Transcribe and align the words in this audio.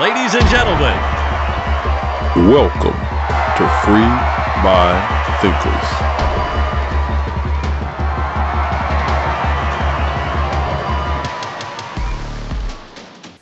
Ladies 0.00 0.34
and 0.34 0.44
gentlemen, 0.48 0.98
Welcome 2.34 2.98
to 3.54 3.68
Free 3.84 4.10
Mind 4.64 5.00
Thinkers. 5.40 5.88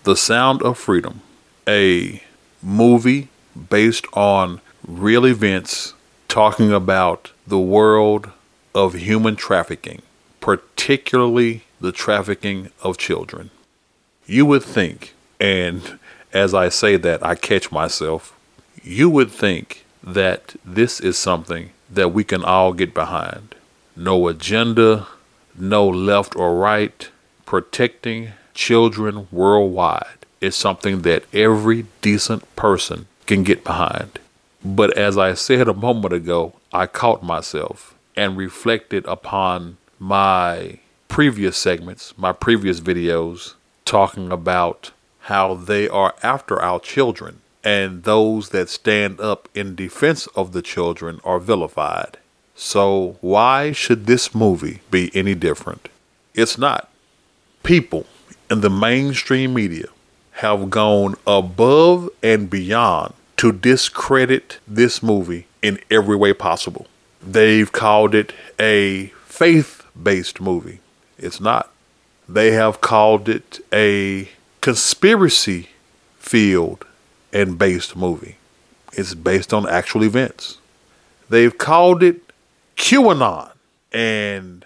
The 0.03 0.15
Sound 0.15 0.61
of 0.61 0.77
Freedom, 0.77 1.23
a 1.67 2.23
movie 2.63 3.29
based 3.71 4.07
on 4.13 4.61
real 4.87 5.25
events 5.25 5.95
talking 6.29 6.71
about 6.71 7.33
the 7.47 7.59
world 7.59 8.31
of 8.75 8.93
human 8.93 9.37
trafficking, 9.37 10.03
particularly 10.43 11.65
the 11.81 11.93
trafficking 11.93 12.71
of 12.83 12.99
children. 12.99 13.51
You 14.27 14.45
would 14.45 14.63
think, 14.63 15.15
and 15.41 15.99
as 16.33 16.55
I 16.55 16.69
say 16.69 16.97
that, 16.97 17.25
I 17.25 17.35
catch 17.35 17.71
myself, 17.71 18.37
you 18.83 19.09
would 19.11 19.31
think 19.31 19.85
that 20.03 20.57
this 20.65 21.01
is 21.01 21.17
something 21.19 21.71
that 21.91 22.13
we 22.13 22.25
can 22.25 22.45
all 22.45 22.73
get 22.73 22.95
behind. 22.95 23.55
No 23.95 24.29
agenda, 24.29 25.07
no 25.55 25.87
left 25.87 26.35
or 26.37 26.57
right, 26.57 27.09
protecting 27.45 28.33
children 28.55 29.29
worldwide 29.31 30.27
is 30.41 30.57
something 30.57 31.03
that 31.03 31.25
every 31.33 31.87
decent 32.01 32.57
person 32.57 33.07
can 33.27 33.45
get 33.45 33.63
behind. 33.63 34.19
But 34.65 34.97
as 34.97 35.19
I 35.19 35.35
said 35.35 35.69
a 35.69 35.75
moment 35.75 36.15
ago, 36.15 36.55
I 36.73 36.87
caught 36.87 37.23
myself 37.23 37.95
and 38.17 38.37
reflected 38.37 39.05
upon 39.07 39.77
my 39.99 40.79
previous 41.09 41.57
segments, 41.57 42.15
my 42.17 42.33
previous 42.33 42.81
videos, 42.81 43.55
talking 43.85 44.33
about 44.33 44.91
how 45.23 45.55
they 45.55 45.89
are 45.89 46.15
after 46.23 46.61
our 46.61 46.81
children 46.81 47.41
and 47.65 48.03
those 48.03 48.49
that 48.49 48.69
stand 48.69 49.21
up 49.21 49.49
in 49.55 49.75
defense 49.75 50.27
of 50.29 50.53
the 50.53 50.63
children 50.63 51.21
are 51.25 51.39
vilified. 51.39 52.19
So, 52.55 53.17
why 53.21 53.73
should 53.73 54.07
this 54.07 54.35
movie 54.35 54.81
be 54.91 55.11
any 55.15 55.35
different? 55.35 55.89
It's 56.35 56.59
not. 56.59 56.89
People 57.63 58.07
in 58.51 58.61
the 58.61 58.71
mainstream 58.71 59.55
media 59.55 59.87
have 60.33 60.71
gone 60.71 61.15
above 61.27 62.09
and 62.23 62.51
beyond 62.51 63.15
to 63.37 63.53
discredit 63.53 64.59
this 64.67 65.03
movie 65.03 65.47
in 65.63 65.79
every 65.91 66.17
way 66.17 66.33
possible. 66.33 66.87
They've 67.23 67.71
called 67.71 68.15
it 68.15 68.33
a 68.59 69.07
faith 69.25 69.85
based 70.01 70.41
movie. 70.41 70.81
It's 71.19 71.41
not. 71.41 71.71
They 72.29 72.53
have 72.53 72.81
called 72.81 73.29
it 73.29 73.61
a 73.73 74.29
conspiracy 74.63 75.69
field 76.19 76.87
and 77.33 77.59
based 77.59 77.97
movie. 77.97 78.37
It's 78.93 79.13
based 79.13 79.53
on 79.53 79.69
actual 79.69 80.05
events. 80.05 80.59
They've 81.29 81.57
called 81.57 82.03
it 82.03 82.21
QAnon 82.77 83.51
and 83.93 84.65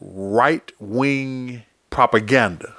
right 0.00 0.72
wing 0.80 1.62
propaganda. 1.90 2.74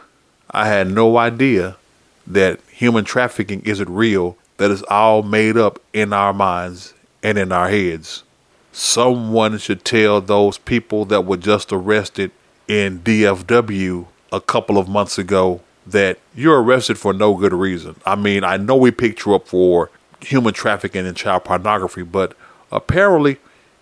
I 0.50 0.68
had 0.68 0.90
no 0.90 1.18
idea 1.18 1.78
that 2.26 2.60
human 2.72 3.06
trafficking 3.06 3.62
isn't 3.62 3.90
real, 3.90 4.36
that 4.58 4.72
it's 4.72 4.82
all 4.84 5.22
made 5.22 5.58
up 5.58 5.80
in 5.94 6.14
our 6.14 6.34
minds 6.34 6.96
and 7.22 7.38
in 7.38 7.52
our 7.52 7.70
heads. 7.70 8.24
Someone 8.72 9.60
should 9.60 9.86
tell 9.86 10.20
those 10.20 10.58
people 10.58 11.06
that 11.06 11.26
were 11.26 11.38
just 11.38 11.72
arrested 11.72 12.32
in 12.68 13.02
DFW 13.02 14.08
a 14.32 14.42
couple 14.42 14.80
of 14.80 14.90
months 14.90 15.20
ago 15.20 15.62
that 15.86 16.20
you're 16.34 16.62
arrested 16.62 16.98
for 16.98 17.14
no 17.14 17.36
good 17.36 17.54
reason. 17.54 17.96
I 18.06 18.16
mean, 18.16 18.44
I 18.44 18.58
know 18.58 18.76
we 18.76 18.92
picked 18.92 19.26
you 19.26 19.36
up 19.36 19.48
for 19.48 19.92
human 20.22 20.54
trafficking 20.54 21.06
and 21.06 21.16
child 21.16 21.44
pornography, 21.44 22.04
but 22.04 22.36
apparently 22.72 23.38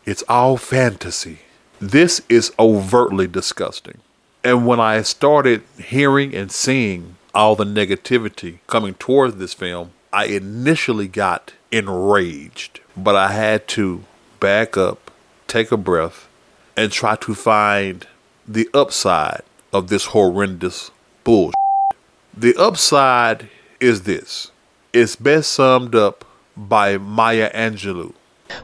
it's 0.06 0.24
all 0.28 0.58
fantasy. 0.58 1.40
This 1.80 2.22
is 2.30 2.52
overtly 2.60 3.28
disgusting. 3.28 4.00
And 4.44 4.68
when 4.68 4.80
I 4.80 5.02
started 5.04 5.64
hearing 5.78 6.36
and 6.36 6.52
seeing 6.52 7.16
all 7.34 7.56
the 7.56 7.64
negativity 7.64 8.60
coming 8.68 8.94
towards 8.96 9.38
this 9.38 9.54
film, 9.54 9.92
I 10.12 10.26
initially 10.26 11.08
got 11.08 11.54
enraged, 11.72 12.82
but 12.96 13.16
I 13.16 13.32
had 13.32 13.68
to 13.70 14.04
back 14.40 14.78
up, 14.78 15.10
take 15.48 15.72
a 15.72 15.78
breath, 15.78 16.28
and 16.76 16.92
try 16.92 17.16
to 17.16 17.34
find 17.34 18.06
the 18.48 18.70
upside 18.74 19.42
of 19.72 19.88
this 19.88 20.08
horrendous 20.08 20.92
bullshit. 21.24 21.63
The 22.36 22.56
upside 22.56 23.50
is 23.80 24.04
this 24.04 24.52
it's 24.92 25.16
best 25.16 25.52
summed 25.52 25.94
up 25.94 26.26
by 26.58 26.98
Maya 26.98 27.52
Angelou. 27.54 28.14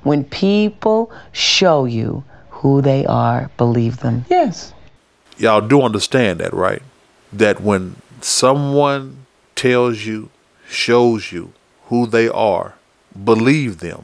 When 0.04 0.24
people 0.24 1.12
show 1.32 1.86
you 1.86 2.24
who 2.50 2.82
they 2.82 3.06
are, 3.06 3.50
believe 3.58 3.98
them. 3.98 4.26
Yes. 4.30 4.74
Y'all 5.38 5.62
do 5.62 5.82
understand 5.82 6.40
that, 6.40 6.54
right? 6.54 6.82
That 7.32 7.62
when 7.62 7.96
someone 8.22 9.26
tells 9.56 10.06
you, 10.06 10.30
shows 10.68 11.32
you 11.32 11.54
who 11.86 12.08
they 12.08 12.28
are, 12.28 12.76
believe 13.24 13.80
them. 13.80 14.04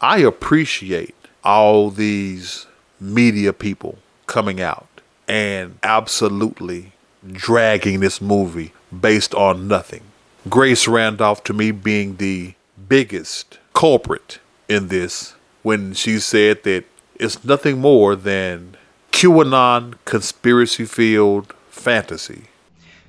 I 0.00 0.18
appreciate 0.18 1.14
all 1.42 1.90
these 1.90 2.66
media 3.00 3.52
people 3.52 3.98
coming 4.26 4.60
out 4.60 4.88
and 5.28 5.78
absolutely 5.82 6.92
dragging 7.32 8.00
this 8.00 8.20
movie 8.20 8.72
based 9.00 9.34
on 9.34 9.68
nothing. 9.68 10.02
Grace 10.48 10.86
Randolph, 10.86 11.42
to 11.44 11.52
me, 11.52 11.70
being 11.70 12.16
the 12.16 12.54
biggest 12.88 13.58
culprit 13.72 14.40
in 14.68 14.88
this 14.88 15.34
when 15.62 15.94
she 15.94 16.18
said 16.18 16.62
that 16.64 16.84
it's 17.16 17.44
nothing 17.44 17.78
more 17.78 18.14
than 18.14 18.76
QAnon 19.12 19.94
conspiracy 20.04 20.84
field 20.84 21.54
fantasy. 21.70 22.44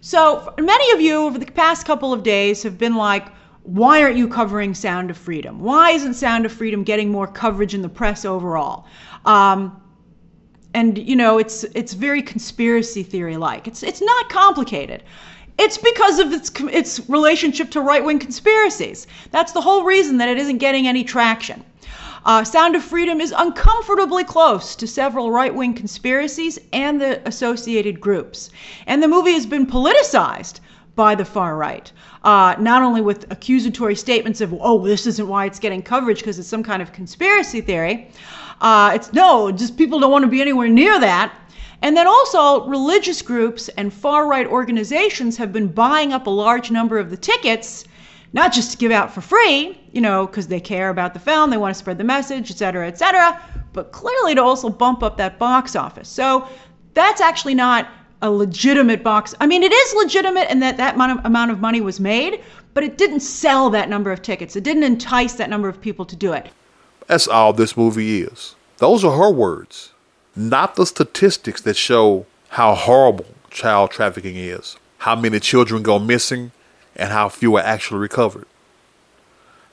So, 0.01 0.53
many 0.59 0.91
of 0.91 1.01
you 1.01 1.23
over 1.23 1.39
the 1.39 1.45
past 1.47 1.85
couple 1.85 2.13
of 2.13 2.23
days 2.23 2.61
have 2.63 2.77
been 2.77 2.95
like, 2.95 3.27
why 3.63 4.03
aren't 4.03 4.15
you 4.15 4.27
covering 4.27 4.75
Sound 4.75 5.09
of 5.09 5.17
Freedom? 5.17 5.59
Why 5.59 5.91
isn't 5.91 6.13
Sound 6.13 6.45
of 6.45 6.51
Freedom 6.51 6.83
getting 6.83 7.09
more 7.09 7.25
coverage 7.25 7.73
in 7.73 7.81
the 7.81 7.89
press 7.89 8.23
overall? 8.23 8.85
Um, 9.25 9.81
and 10.75 10.97
you 10.97 11.15
know, 11.15 11.39
it's 11.39 11.63
it's 11.73 11.93
very 11.93 12.21
conspiracy 12.21 13.01
theory 13.01 13.37
like. 13.37 13.67
It's 13.67 13.81
it's 13.81 14.01
not 14.01 14.29
complicated. 14.29 15.03
It's 15.57 15.77
because 15.77 16.19
of 16.19 16.33
its 16.33 16.51
its 16.71 17.09
relationship 17.09 17.71
to 17.71 17.81
right 17.81 18.03
wing 18.03 18.19
conspiracies. 18.19 19.07
That's 19.31 19.53
the 19.53 19.61
whole 19.61 19.83
reason 19.83 20.17
that 20.17 20.29
it 20.29 20.37
isn't 20.37 20.57
getting 20.57 20.87
any 20.87 21.03
traction. 21.03 21.63
Uh, 22.25 22.43
Sound 22.43 22.75
of 22.75 22.83
Freedom 22.83 23.21
is 23.21 23.33
uncomfortably 23.37 24.23
close 24.23 24.75
to 24.75 24.87
several 24.87 25.31
right 25.31 25.53
wing 25.53 25.73
conspiracies 25.73 26.59
and 26.73 26.99
the 26.99 27.21
associated 27.27 28.01
groups. 28.01 28.49
And 28.87 29.01
the 29.01 29.07
movie 29.07 29.33
has 29.33 29.45
been 29.45 29.67
politicized 29.67 30.59
by 30.95 31.13
the 31.13 31.25
far 31.25 31.55
right, 31.55 31.91
uh, 32.23 32.55
not 32.59 32.81
only 32.81 33.01
with 33.01 33.31
accusatory 33.31 33.95
statements 33.95 34.41
of, 34.41 34.55
oh, 34.59 34.83
this 34.85 35.05
isn't 35.05 35.27
why 35.27 35.45
it's 35.45 35.59
getting 35.59 35.81
coverage 35.81 36.19
because 36.19 36.39
it's 36.39 36.47
some 36.47 36.63
kind 36.63 36.81
of 36.81 36.91
conspiracy 36.91 37.61
theory. 37.61 38.09
Uh, 38.59 38.91
it's 38.95 39.13
no, 39.13 39.51
just 39.51 39.77
people 39.77 39.99
don't 39.99 40.11
want 40.11 40.23
to 40.23 40.31
be 40.31 40.41
anywhere 40.41 40.69
near 40.69 40.99
that. 40.99 41.33
And 41.85 41.95
then 41.95 42.07
also, 42.07 42.65
religious 42.65 43.21
groups 43.21 43.69
and 43.77 43.93
far 43.93 44.27
right 44.27 44.47
organizations 44.47 45.37
have 45.37 45.53
been 45.53 45.67
buying 45.67 46.13
up 46.13 46.25
a 46.25 46.31
large 46.31 46.71
number 46.71 46.97
of 46.97 47.11
the 47.11 47.15
tickets, 47.15 47.85
not 48.33 48.51
just 48.51 48.71
to 48.71 48.77
give 48.79 48.91
out 48.91 49.13
for 49.13 49.21
free, 49.21 49.79
you 49.91 50.01
know, 50.01 50.25
because 50.25 50.47
they 50.47 50.59
care 50.59 50.89
about 50.89 51.13
the 51.13 51.19
film, 51.19 51.51
they 51.51 51.57
want 51.57 51.75
to 51.75 51.77
spread 51.77 51.99
the 51.99 52.03
message, 52.03 52.49
et 52.49 52.57
cetera, 52.57 52.87
et 52.87 52.97
cetera, 52.97 53.39
but 53.71 53.91
clearly 53.91 54.33
to 54.33 54.41
also 54.41 54.67
bump 54.67 55.03
up 55.03 55.15
that 55.17 55.37
box 55.37 55.75
office. 55.75 56.09
So 56.09 56.47
that's 56.95 57.21
actually 57.21 57.53
not 57.53 57.87
a 58.23 58.31
legitimate 58.31 59.03
box. 59.03 59.35
I 59.39 59.45
mean, 59.45 59.61
it 59.61 59.71
is 59.71 59.93
legitimate 59.93 60.49
in 60.49 60.61
that 60.61 60.77
that 60.77 60.95
amount 60.95 61.51
of 61.51 61.61
money 61.61 61.81
was 61.81 61.99
made, 61.99 62.41
but 62.73 62.83
it 62.83 62.97
didn't 62.97 63.19
sell 63.19 63.69
that 63.69 63.89
number 63.89 64.11
of 64.11 64.23
tickets. 64.23 64.55
It 64.55 64.63
didn't 64.63 64.85
entice 64.85 65.33
that 65.33 65.51
number 65.51 65.69
of 65.69 65.79
people 65.79 66.05
to 66.05 66.15
do 66.15 66.33
it. 66.33 66.47
That's 67.05 67.27
all 67.27 67.53
this 67.53 67.77
movie 67.77 68.23
is. 68.23 68.55
Those 68.77 69.03
are 69.03 69.15
her 69.15 69.29
words 69.29 69.91
not 70.35 70.75
the 70.75 70.85
statistics 70.85 71.61
that 71.61 71.77
show 71.77 72.25
how 72.49 72.75
horrible 72.75 73.25
child 73.49 73.91
trafficking 73.91 74.35
is, 74.35 74.77
how 74.99 75.15
many 75.15 75.39
children 75.39 75.81
go 75.83 75.97
missing, 75.97 76.51
and 76.95 77.11
how 77.11 77.29
few 77.29 77.55
are 77.55 77.63
actually 77.63 77.99
recovered, 77.99 78.45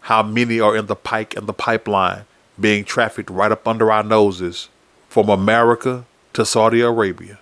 how 0.02 0.22
many 0.22 0.60
are 0.60 0.76
in 0.76 0.86
the 0.86 0.96
pike 0.96 1.36
and 1.36 1.46
the 1.46 1.52
pipeline 1.52 2.24
being 2.58 2.84
trafficked 2.84 3.30
right 3.30 3.52
up 3.52 3.66
under 3.66 3.90
our 3.90 4.02
noses 4.02 4.68
from 5.08 5.28
America 5.28 6.04
to 6.32 6.44
Saudi 6.44 6.80
Arabia. 6.80 7.38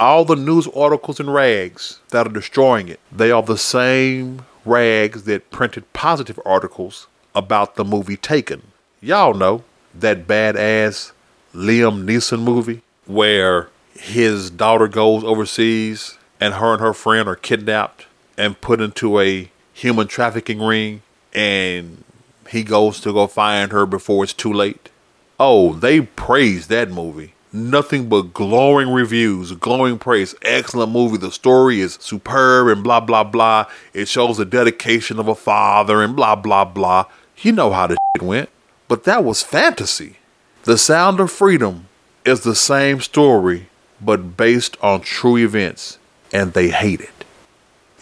All 0.00 0.24
the 0.24 0.36
news 0.36 0.66
articles 0.68 1.20
and 1.20 1.32
rags 1.32 2.00
that 2.10 2.26
are 2.26 2.32
destroying 2.32 2.88
it, 2.88 3.00
they 3.10 3.30
are 3.30 3.42
the 3.42 3.58
same 3.58 4.44
rags 4.64 5.24
that 5.24 5.50
printed 5.50 5.90
positive 5.92 6.40
articles 6.44 7.06
about 7.34 7.76
the 7.76 7.84
movie 7.84 8.16
Taken. 8.16 8.62
Y'all 9.00 9.34
know 9.34 9.64
that 9.94 10.26
badass 10.26 11.12
Liam 11.54 12.04
Neeson 12.04 12.42
movie 12.42 12.82
where 13.06 13.68
his 13.94 14.50
daughter 14.50 14.88
goes 14.88 15.22
overseas 15.24 16.18
and 16.40 16.54
her 16.54 16.72
and 16.72 16.80
her 16.80 16.94
friend 16.94 17.28
are 17.28 17.36
kidnapped 17.36 18.06
and 18.38 18.60
put 18.60 18.80
into 18.80 19.20
a 19.20 19.50
human 19.72 20.06
trafficking 20.06 20.60
ring 20.60 21.02
and 21.34 22.04
he 22.48 22.62
goes 22.62 23.00
to 23.00 23.12
go 23.12 23.26
find 23.26 23.72
her 23.72 23.86
before 23.86 24.24
it's 24.24 24.32
too 24.32 24.52
late. 24.52 24.90
Oh, 25.38 25.72
they 25.74 26.02
praised 26.02 26.68
that 26.68 26.90
movie. 26.90 27.34
Nothing 27.52 28.08
but 28.08 28.32
glowing 28.32 28.90
reviews, 28.90 29.52
glowing 29.52 29.98
praise. 29.98 30.34
Excellent 30.42 30.90
movie. 30.90 31.18
The 31.18 31.30
story 31.30 31.80
is 31.80 31.98
superb 32.00 32.68
and 32.68 32.82
blah, 32.82 33.00
blah, 33.00 33.24
blah. 33.24 33.66
It 33.92 34.08
shows 34.08 34.38
the 34.38 34.46
dedication 34.46 35.18
of 35.18 35.28
a 35.28 35.34
father 35.34 36.02
and 36.02 36.16
blah, 36.16 36.36
blah, 36.36 36.64
blah. 36.64 37.06
You 37.38 37.52
know 37.52 37.70
how 37.70 37.88
the 37.88 37.96
shit 38.16 38.26
went. 38.26 38.48
But 38.88 39.04
that 39.04 39.24
was 39.24 39.42
fantasy. 39.42 40.16
The 40.64 40.78
Sound 40.78 41.18
of 41.18 41.32
Freedom 41.32 41.88
is 42.24 42.42
the 42.42 42.54
same 42.54 43.00
story, 43.00 43.66
but 44.00 44.36
based 44.36 44.76
on 44.80 45.00
true 45.00 45.36
events, 45.36 45.98
and 46.32 46.52
they 46.52 46.68
hate 46.68 47.00
it. 47.00 47.24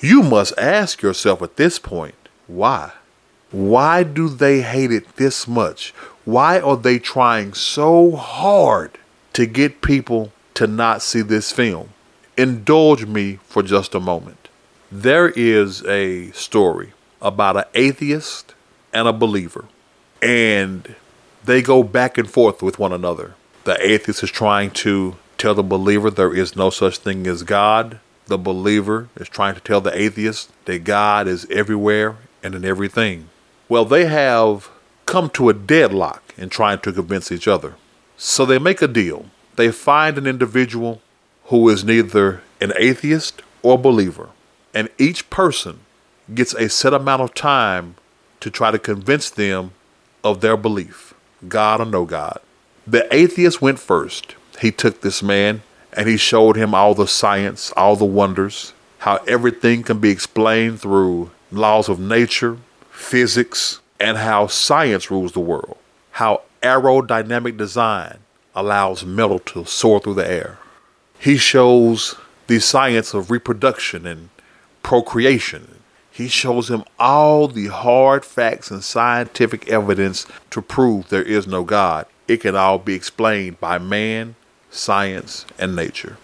You 0.01 0.23
must 0.23 0.53
ask 0.59 1.01
yourself 1.01 1.41
at 1.41 1.57
this 1.57 1.79
point, 1.79 2.15
why? 2.47 2.93
Why 3.51 4.03
do 4.03 4.29
they 4.29 4.61
hate 4.61 4.93
it 4.93 5.17
this 5.17 5.49
much? 5.49 5.95
Why 6.27 6.61
are 6.61 6.77
they 6.77 6.99
trying 6.99 7.55
so 7.55 8.11
hard 8.11 8.99
to 9.33 9.47
get 9.47 9.81
people 9.81 10.31
to 10.53 10.67
not 10.67 11.01
see 11.01 11.23
this 11.23 11.51
film? 11.53 11.95
Indulge 12.37 13.07
me 13.07 13.39
for 13.47 13.63
just 13.63 13.95
a 13.95 14.01
moment. 14.01 14.49
There 14.93 15.31
is 15.31 15.83
a 15.87 16.31
story 16.33 16.93
about 17.23 17.57
an 17.57 17.65
atheist 17.73 18.55
and 18.93 19.09
a 19.09 19.15
believer, 19.15 19.65
and 20.21 20.95
they 21.45 21.63
go 21.63 21.83
back 21.83 22.19
and 22.19 22.31
forth 22.31 22.63
with 22.63 22.79
one 22.79 22.93
another. 22.93 23.35
The 23.65 23.77
atheist 23.85 24.23
is 24.23 24.31
trying 24.31 24.71
to 24.73 25.17
tell 25.39 25.55
the 25.55 25.63
believer 25.63 26.11
there 26.11 26.35
is 26.35 26.57
no 26.57 26.71
such 26.71 26.99
thing 26.99 27.27
as 27.27 27.43
God. 27.43 28.01
The 28.27 28.39
believer 28.39 29.09
is 29.17 29.29
trying 29.29 29.55
to 29.55 29.61
tell 29.61 29.81
the 29.81 29.97
atheist 29.97 30.51
that 30.67 30.85
God 30.85 31.27
is 31.27 31.47
everywhere 31.51 32.17
and 32.43 32.55
in 32.55 32.65
everything. 32.65 33.29
Well, 33.69 33.85
they 33.85 34.07
have 34.07 34.71
come 35.07 35.31
to 35.31 35.49
a 35.49 35.55
deadlock 35.55 36.35
in 36.37 36.49
trying 36.49 36.79
to 36.81 36.93
convince 36.93 37.33
each 37.33 37.49
other. 37.49 37.75
So 38.17 38.45
they 38.45 38.59
make 38.59 38.83
a 38.83 38.89
deal. 38.89 39.27
They 39.57 39.73
find 39.73 40.17
an 40.19 40.27
individual 40.27 41.01
who 41.47 41.69
is 41.69 41.85
neither 41.85 42.43
an 42.61 42.73
atheist 42.79 43.43
or 43.63 43.77
believer, 43.77 44.29
and 44.73 44.89
each 44.99 45.29
person 45.31 45.81
gets 46.33 46.55
a 46.55 46.69
set 46.69 46.95
amount 46.95 47.23
of 47.23 47.35
time 47.35 47.97
to 48.41 48.51
try 48.51 48.71
to 48.71 48.79
convince 48.79 49.31
them 49.31 49.73
of 50.23 50.41
their 50.41 50.57
belief, 50.57 51.10
God 51.49 51.81
or 51.81 51.87
no 51.87 52.05
God. 52.05 52.41
The 52.87 53.13
atheist 53.15 53.63
went 53.63 53.79
first. 53.79 54.35
He 54.61 54.71
took 54.71 55.01
this 55.01 55.23
man 55.23 55.63
and 55.93 56.09
he 56.09 56.17
showed 56.17 56.57
him 56.57 56.75
all 56.75 56.95
the 56.95 57.07
science, 57.07 57.73
all 57.77 57.97
the 57.97 58.05
wonders, 58.05 58.73
how 58.99 59.17
everything 59.27 59.83
can 59.83 59.99
be 59.99 60.11
explained 60.11 60.81
through 60.81 61.31
laws 61.51 61.89
of 61.89 61.99
nature, 61.99 62.59
physics, 62.91 63.81
and 63.99 64.19
how 64.19 64.47
science 64.47 65.11
rules 65.11 65.33
the 65.33 65.41
world. 65.41 65.77
How 66.13 66.43
aerodynamic 66.63 67.57
design 67.57 68.19
allows 68.55 69.05
metal 69.05 69.39
to 69.39 69.65
soar 69.65 70.01
through 70.01 70.15
the 70.15 70.31
air. 70.31 70.59
He 71.19 71.37
shows 71.37 72.17
the 72.47 72.61
science 72.61 73.15
of 73.15 73.31
reproduction 73.31 74.07
and 74.07 74.29
procreation. 74.83 75.80
He 76.11 76.29
shows 76.29 76.71
him 76.71 76.85
all 76.99 77.49
the 77.49 77.69
hard 77.69 78.25
facts 78.25 78.71
and 78.71 78.83
scientific 78.83 79.69
evidence 79.69 80.27
to 80.51 80.61
prove 80.61 81.09
there 81.09 81.23
is 81.23 81.47
no 81.47 81.65
God. 81.65 82.07
It 82.27 82.39
can 82.39 82.57
all 82.57 82.79
be 82.79 82.95
explained 82.95 83.61
by 83.61 83.79
man, 83.79 84.35
science, 84.71 85.47
and 85.59 85.75
nature. 85.75 86.17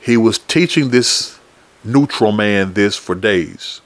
He 0.00 0.16
was 0.16 0.38
teaching 0.38 0.90
this 0.90 1.38
neutral 1.84 2.32
man 2.32 2.74
this 2.74 2.96
for 2.96 3.14
days. 3.14 3.80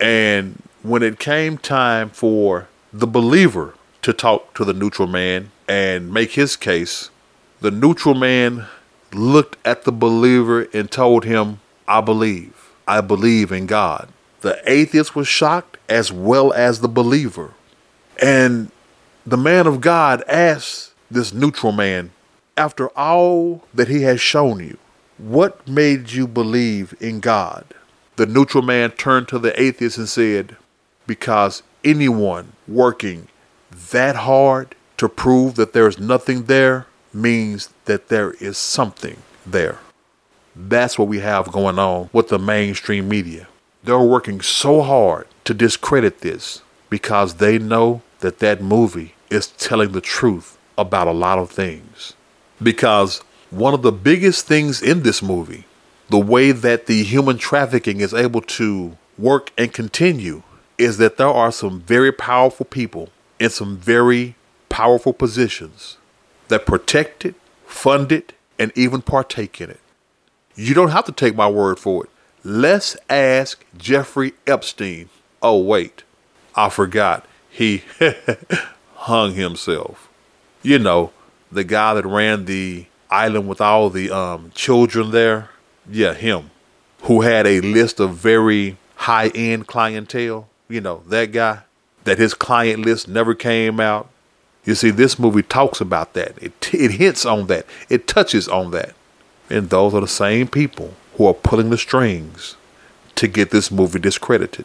And 0.00 0.62
when 0.82 1.02
it 1.02 1.18
came 1.18 1.58
time 1.58 2.10
for 2.10 2.68
the 2.92 3.06
believer 3.06 3.74
to 4.02 4.12
talk 4.12 4.54
to 4.54 4.64
the 4.64 4.72
neutral 4.72 5.08
man 5.08 5.50
and 5.68 6.12
make 6.12 6.32
his 6.32 6.56
case, 6.56 7.10
the 7.60 7.70
neutral 7.70 8.14
man 8.14 8.66
looked 9.12 9.56
at 9.66 9.84
the 9.84 9.92
believer 9.92 10.68
and 10.72 10.90
told 10.90 11.24
him, 11.24 11.60
I 11.88 12.00
believe. 12.00 12.70
I 12.86 13.00
believe 13.00 13.50
in 13.50 13.66
God. 13.66 14.08
The 14.46 14.62
atheist 14.70 15.16
was 15.16 15.26
shocked 15.26 15.76
as 15.88 16.12
well 16.12 16.52
as 16.52 16.78
the 16.78 16.86
believer. 16.86 17.50
And 18.22 18.70
the 19.26 19.36
man 19.36 19.66
of 19.66 19.80
God 19.80 20.22
asked 20.28 20.94
this 21.10 21.32
neutral 21.32 21.72
man, 21.72 22.12
after 22.56 22.86
all 22.90 23.64
that 23.74 23.88
he 23.88 24.02
has 24.02 24.20
shown 24.20 24.60
you, 24.60 24.78
what 25.18 25.66
made 25.66 26.12
you 26.12 26.28
believe 26.28 26.94
in 27.00 27.18
God? 27.18 27.64
The 28.14 28.26
neutral 28.26 28.62
man 28.62 28.92
turned 28.92 29.26
to 29.30 29.40
the 29.40 29.60
atheist 29.60 29.98
and 29.98 30.08
said, 30.08 30.54
because 31.08 31.64
anyone 31.82 32.52
working 32.68 33.26
that 33.90 34.14
hard 34.14 34.76
to 34.98 35.08
prove 35.08 35.56
that 35.56 35.72
there's 35.72 35.98
nothing 35.98 36.44
there 36.44 36.86
means 37.12 37.70
that 37.86 38.06
there 38.10 38.30
is 38.34 38.56
something 38.56 39.16
there. 39.44 39.80
That's 40.54 40.96
what 40.96 41.08
we 41.08 41.18
have 41.18 41.50
going 41.50 41.80
on 41.80 42.10
with 42.12 42.28
the 42.28 42.38
mainstream 42.38 43.08
media. 43.08 43.48
They're 43.86 44.00
working 44.00 44.40
so 44.40 44.82
hard 44.82 45.28
to 45.44 45.54
discredit 45.54 46.18
this 46.18 46.60
because 46.90 47.34
they 47.34 47.56
know 47.56 48.02
that 48.18 48.40
that 48.40 48.60
movie 48.60 49.14
is 49.30 49.46
telling 49.46 49.92
the 49.92 50.00
truth 50.00 50.58
about 50.76 51.06
a 51.06 51.12
lot 51.12 51.38
of 51.38 51.52
things. 51.52 52.14
Because 52.60 53.20
one 53.50 53.74
of 53.74 53.82
the 53.82 53.92
biggest 53.92 54.44
things 54.44 54.82
in 54.82 55.04
this 55.04 55.22
movie, 55.22 55.66
the 56.08 56.18
way 56.18 56.50
that 56.50 56.86
the 56.86 57.04
human 57.04 57.38
trafficking 57.38 58.00
is 58.00 58.12
able 58.12 58.40
to 58.40 58.98
work 59.16 59.52
and 59.56 59.72
continue 59.72 60.42
is 60.78 60.98
that 60.98 61.16
there 61.16 61.28
are 61.28 61.52
some 61.52 61.80
very 61.80 62.10
powerful 62.10 62.66
people 62.66 63.10
in 63.38 63.50
some 63.50 63.76
very 63.76 64.34
powerful 64.68 65.12
positions 65.12 65.96
that 66.48 66.66
protect 66.66 67.24
it, 67.24 67.36
fund 67.66 68.10
it, 68.10 68.32
and 68.58 68.72
even 68.74 69.00
partake 69.00 69.60
in 69.60 69.70
it. 69.70 69.80
You 70.56 70.74
don't 70.74 70.90
have 70.90 71.04
to 71.04 71.12
take 71.12 71.36
my 71.36 71.48
word 71.48 71.78
for 71.78 72.02
it. 72.02 72.10
Let's 72.48 72.96
ask 73.10 73.64
Jeffrey 73.76 74.34
Epstein. 74.46 75.08
Oh, 75.42 75.58
wait, 75.58 76.04
I 76.54 76.68
forgot. 76.68 77.26
He 77.50 77.82
hung 78.94 79.34
himself. 79.34 80.08
You 80.62 80.78
know, 80.78 81.10
the 81.50 81.64
guy 81.64 81.94
that 81.94 82.06
ran 82.06 82.44
the 82.44 82.86
island 83.10 83.48
with 83.48 83.60
all 83.60 83.90
the 83.90 84.12
um, 84.12 84.52
children 84.54 85.10
there. 85.10 85.50
Yeah, 85.90 86.14
him. 86.14 86.52
Who 87.02 87.22
had 87.22 87.48
a 87.48 87.60
list 87.62 87.98
of 87.98 88.14
very 88.14 88.76
high 88.94 89.28
end 89.34 89.66
clientele 89.66 90.48
you 90.68 90.80
know, 90.80 91.02
that 91.06 91.32
guy, 91.32 91.62
that 92.04 92.18
his 92.18 92.32
client 92.32 92.84
list 92.84 93.08
never 93.08 93.34
came 93.34 93.80
out. 93.80 94.08
You 94.64 94.76
see, 94.76 94.90
this 94.90 95.18
movie 95.18 95.42
talks 95.42 95.80
about 95.80 96.12
that. 96.14 96.40
It, 96.40 96.52
it 96.72 96.92
hints 96.92 97.26
on 97.26 97.48
that. 97.48 97.66
It 97.88 98.06
touches 98.06 98.46
on 98.46 98.70
that. 98.70 98.94
And 99.50 99.68
those 99.70 99.94
are 99.94 100.00
the 100.00 100.08
same 100.08 100.46
people 100.46 100.94
who 101.16 101.26
are 101.26 101.34
pulling 101.34 101.70
the 101.70 101.78
strings 101.78 102.56
to 103.14 103.26
get 103.26 103.50
this 103.50 103.70
movie 103.70 103.98
discredited. 103.98 104.64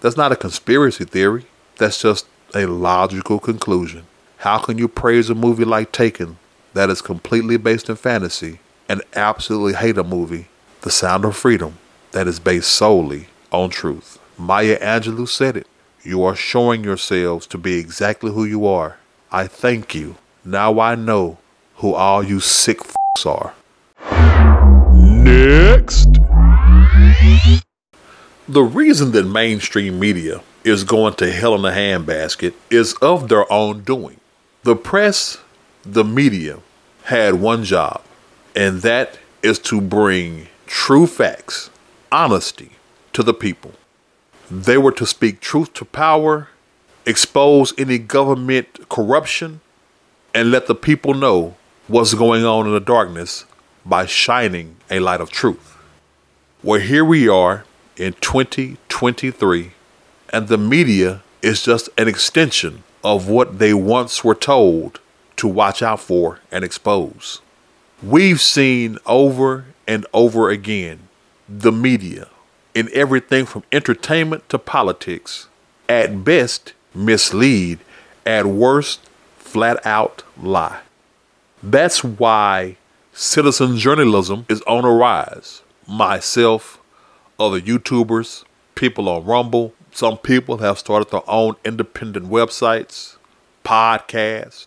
That's 0.00 0.16
not 0.16 0.32
a 0.32 0.36
conspiracy 0.36 1.04
theory. 1.04 1.46
That's 1.76 2.00
just 2.02 2.26
a 2.54 2.66
logical 2.66 3.38
conclusion. 3.38 4.06
How 4.38 4.58
can 4.58 4.78
you 4.78 4.88
praise 4.88 5.30
a 5.30 5.34
movie 5.34 5.64
like 5.64 5.92
Taken 5.92 6.36
that 6.74 6.90
is 6.90 7.00
completely 7.00 7.56
based 7.56 7.88
in 7.88 7.96
fantasy 7.96 8.58
and 8.88 9.02
absolutely 9.14 9.74
hate 9.74 9.96
a 9.96 10.04
movie, 10.04 10.48
The 10.82 10.90
Sound 10.90 11.24
of 11.24 11.36
Freedom, 11.36 11.78
that 12.12 12.26
is 12.26 12.38
based 12.40 12.70
solely 12.70 13.28
on 13.50 13.70
truth? 13.70 14.18
Maya 14.36 14.78
Angelou 14.80 15.28
said 15.28 15.56
it. 15.56 15.66
You 16.02 16.22
are 16.24 16.36
showing 16.36 16.84
yourselves 16.84 17.46
to 17.46 17.56
be 17.56 17.78
exactly 17.78 18.32
who 18.32 18.44
you 18.44 18.66
are. 18.66 18.98
I 19.32 19.46
thank 19.46 19.94
you. 19.94 20.16
Now 20.44 20.80
I 20.80 20.96
know 20.96 21.38
who 21.76 21.94
all 21.94 22.22
you 22.22 22.40
sick 22.40 22.80
f***s 22.80 23.24
are. 23.24 23.54
Next. 25.24 26.12
The 28.46 28.62
reason 28.62 29.12
that 29.12 29.24
mainstream 29.24 29.98
media 29.98 30.42
is 30.64 30.84
going 30.84 31.14
to 31.14 31.32
hell 31.32 31.54
in 31.54 31.64
a 31.64 31.74
handbasket 31.74 32.52
is 32.70 32.92
of 33.00 33.28
their 33.28 33.50
own 33.50 33.84
doing. 33.84 34.20
The 34.64 34.76
press, 34.76 35.38
the 35.82 36.04
media, 36.04 36.58
had 37.04 37.36
one 37.36 37.64
job, 37.64 38.02
and 38.54 38.82
that 38.82 39.18
is 39.42 39.58
to 39.60 39.80
bring 39.80 40.48
true 40.66 41.06
facts, 41.06 41.70
honesty 42.12 42.72
to 43.14 43.22
the 43.22 43.34
people. 43.34 43.72
They 44.50 44.76
were 44.76 44.92
to 44.92 45.06
speak 45.06 45.40
truth 45.40 45.72
to 45.74 45.86
power, 45.86 46.48
expose 47.06 47.72
any 47.78 47.98
government 47.98 48.90
corruption, 48.90 49.62
and 50.34 50.50
let 50.50 50.66
the 50.66 50.74
people 50.74 51.14
know 51.14 51.56
what's 51.88 52.12
going 52.12 52.44
on 52.44 52.66
in 52.66 52.72
the 52.72 52.80
darkness 52.80 53.46
by 53.84 54.06
shining 54.06 54.76
a 54.90 54.98
light 55.00 55.20
of 55.20 55.30
truth. 55.30 55.76
Well, 56.62 56.80
here 56.80 57.04
we 57.04 57.28
are 57.28 57.64
in 57.96 58.14
2023, 58.14 59.72
and 60.30 60.48
the 60.48 60.58
media 60.58 61.22
is 61.42 61.62
just 61.62 61.88
an 61.98 62.08
extension 62.08 62.82
of 63.02 63.28
what 63.28 63.58
they 63.58 63.74
once 63.74 64.24
were 64.24 64.34
told 64.34 65.00
to 65.36 65.46
watch 65.46 65.82
out 65.82 66.00
for 66.00 66.40
and 66.50 66.64
expose. 66.64 67.40
We've 68.02 68.40
seen 68.40 68.98
over 69.04 69.66
and 69.86 70.06
over 70.14 70.48
again 70.48 71.08
the 71.48 71.72
media 71.72 72.28
in 72.74 72.88
everything 72.92 73.46
from 73.46 73.62
entertainment 73.70 74.48
to 74.48 74.58
politics. 74.58 75.48
At 75.88 76.24
best, 76.24 76.72
mislead. 76.94 77.80
At 78.26 78.46
worst, 78.46 79.00
flat 79.36 79.84
out 79.86 80.22
lie. 80.40 80.80
That's 81.62 82.02
why 82.02 82.76
citizen 83.14 83.78
journalism 83.78 84.44
is 84.48 84.60
on 84.62 84.84
a 84.84 84.90
rise. 84.90 85.62
Myself, 85.86 86.80
other 87.38 87.60
YouTubers, 87.60 88.44
people 88.74 89.08
on 89.08 89.24
Rumble, 89.24 89.72
some 89.92 90.18
people 90.18 90.58
have 90.58 90.78
started 90.78 91.10
their 91.10 91.28
own 91.30 91.54
independent 91.64 92.26
websites, 92.26 93.16
podcasts, 93.64 94.66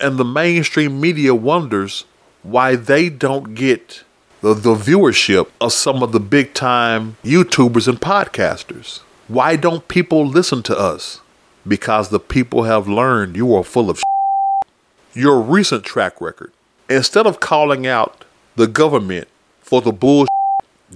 and 0.00 0.16
the 0.16 0.24
mainstream 0.24 0.98
media 1.00 1.34
wonders 1.34 2.06
why 2.42 2.74
they 2.74 3.10
don't 3.10 3.54
get 3.54 4.02
the, 4.40 4.54
the 4.54 4.74
viewership 4.74 5.48
of 5.60 5.72
some 5.72 6.02
of 6.02 6.12
the 6.12 6.20
big 6.20 6.54
time 6.54 7.16
YouTubers 7.22 7.86
and 7.86 8.00
podcasters. 8.00 9.00
Why 9.28 9.56
don't 9.56 9.88
people 9.88 10.26
listen 10.26 10.62
to 10.64 10.78
us? 10.78 11.20
Because 11.68 12.08
the 12.08 12.20
people 12.20 12.64
have 12.64 12.88
learned 12.88 13.36
you 13.36 13.54
are 13.54 13.64
full 13.64 13.90
of 13.90 13.98
shit. 13.98 14.72
Your 15.14 15.40
recent 15.40 15.84
track 15.84 16.20
record, 16.20 16.52
instead 16.88 17.26
of 17.26 17.40
calling 17.40 17.86
out 17.86 18.24
the 18.56 18.66
government 18.66 19.28
for 19.60 19.80
the 19.80 19.92
bull 19.92 20.26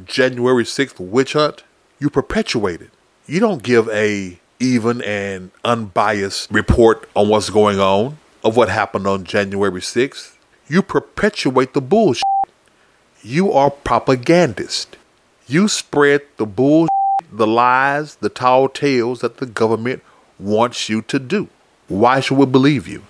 January 0.05 0.65
6th 0.65 1.01
witch 1.01 1.33
hunt, 1.33 1.65
you 1.99 2.11
perpetuate 2.11 2.81
it. 2.81 2.91
You 3.27 3.41
don't 3.41 3.63
give 3.63 3.89
a 3.89 4.39
even 4.61 5.03
and 5.03 5.51
unbiased 5.65 6.51
report 6.51 7.09
on 7.15 7.29
what's 7.29 7.51
going 7.51 7.79
on 7.79 8.19
of 8.45 8.57
what 8.57 8.69
happened 8.69 9.07
on 9.07 9.25
January 9.25 9.81
6th. 9.81 10.37
You 10.69 10.83
perpetuate 10.83 11.75
the 11.75 11.81
bullshit. 11.81 12.23
You 13.23 13.53
are 13.53 13.71
propagandist. 13.71 14.97
You 15.47 15.69
spread 15.69 16.23
the 16.37 16.47
bullshit, 16.47 16.91
the 17.33 17.47
lies, 17.47 18.17
the 18.17 18.29
tall 18.29 18.69
tales 18.69 19.21
that 19.21 19.39
the 19.39 19.47
government 19.47 20.03
wants 20.39 20.89
you 20.89 21.03
to 21.03 21.19
do. 21.19 21.49
Why 21.89 22.21
should 22.21 22.39
we 22.39 22.47
believe 22.47 22.87
you? 22.87 23.05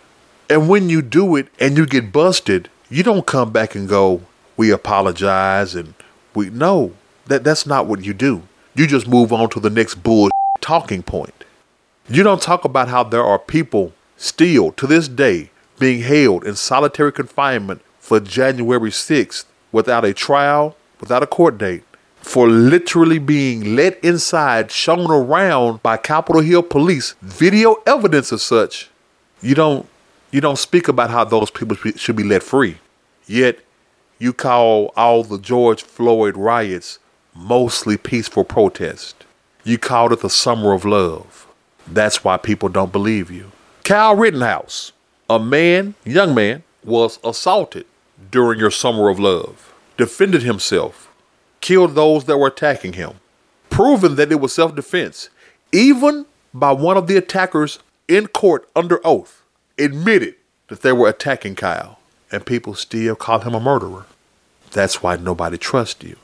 And 0.51 0.69
when 0.69 0.89
you 0.89 1.03
do 1.03 1.37
it 1.37 1.49
and 1.61 1.77
you 1.77 1.87
get 1.87 2.13
busted, 2.13 2.71
you 2.89 3.03
don't 3.03 3.27
come 3.27 3.51
back 3.53 3.75
and 3.75 3.89
go, 3.89 4.23
"We 4.57 4.71
apologize," 4.71 5.75
and 5.75 5.95
we 6.35 6.49
no, 6.51 6.93
that 7.27 7.45
that's 7.45 7.67
not 7.67 7.87
what 7.87 8.05
you 8.05 8.15
do. 8.15 8.43
You 8.75 8.87
just 8.87 9.07
move 9.07 9.33
on 9.33 9.51
to 9.51 9.61
the 9.61 9.71
next 9.71 9.97
bull 9.97 10.31
talking 10.61 11.03
point. 11.03 11.45
You 12.09 12.23
don't 12.23 12.41
talk 12.41 12.65
about 12.65 12.89
how 12.89 13.05
there 13.05 13.25
are 13.25 13.39
people 13.39 13.93
still 14.17 14.73
to 14.73 14.87
this 14.87 15.09
day 15.09 15.51
being 15.79 16.03
held 16.03 16.45
in 16.45 16.57
solitary 16.57 17.13
confinement 17.13 17.83
for 17.99 18.19
January 18.19 18.91
6th 18.91 19.45
without 19.71 20.05
a 20.05 20.15
trial, 20.15 20.77
without 21.01 21.23
a 21.23 21.27
court 21.27 21.59
date, 21.59 21.85
for 22.17 22.49
literally 22.49 23.19
being 23.19 23.77
let 23.77 24.03
inside, 24.03 24.71
shown 24.71 25.11
around 25.11 25.83
by 25.83 25.97
Capitol 25.99 26.41
Hill 26.41 26.63
police, 26.63 27.15
video 27.21 27.77
evidence 27.87 28.33
of 28.33 28.41
such. 28.41 28.89
You 29.43 29.55
don't 29.55 29.87
you 30.31 30.41
don't 30.41 30.59
speak 30.59 30.89
about 30.89 31.11
how 31.11 31.25
those 31.25 31.51
people 31.51 31.77
should 31.77 32.17
be 32.17 32.25
let 32.25 32.43
free. 32.43 32.79
Yet 33.27 33.61
you 34.19 34.33
call 34.33 34.93
all 34.97 35.23
the 35.23 35.39
George 35.39 35.83
Floyd 35.83 36.37
riots 36.37 36.99
mostly 37.35 37.97
peaceful 37.97 38.45
protest. 38.45 39.25
You 39.65 39.79
called 39.79 40.13
it 40.13 40.21
the 40.21 40.31
summer 40.31 40.73
of 40.73 40.85
love. 40.85 41.47
That's 41.87 42.25
why 42.25 42.37
people 42.37 42.69
don't 42.69 42.93
believe 42.93 43.31
you. 43.31 43.53
Kyle 43.85 44.17
Rittenhouse, 44.17 44.93
a 45.31 45.39
man, 45.39 45.95
young 46.05 46.35
man, 46.35 46.63
was 46.85 47.19
assaulted 47.25 47.87
during 48.31 48.59
your 48.59 48.71
summer 48.71 49.09
of 49.09 49.19
love, 49.21 49.73
defended 49.97 50.43
himself, 50.43 51.11
killed 51.61 51.95
those 51.95 52.25
that 52.25 52.39
were 52.39 52.49
attacking 52.49 52.95
him, 52.95 53.13
proven 53.71 54.17
that 54.17 54.33
it 54.33 54.41
was 54.41 54.53
self 54.53 54.75
defense, 54.75 55.31
even 55.73 56.27
by 56.53 56.73
one 56.73 56.97
of 56.97 57.07
the 57.07 57.17
attackers 57.17 57.79
in 58.09 58.27
court 58.27 58.69
under 58.75 59.01
oath, 59.07 59.38
admitted 59.79 60.35
that 60.69 60.83
they 60.83 60.93
were 60.93 61.09
attacking 61.09 61.55
Kyle, 61.55 61.99
and 62.31 62.45
people 62.45 62.75
still 62.75 63.17
call 63.17 63.41
him 63.41 63.55
a 63.55 63.61
murderer. 63.61 64.07
That's 64.71 65.03
why 65.03 65.17
nobody 65.17 65.57
trusts 65.57 66.05
you. 66.05 66.17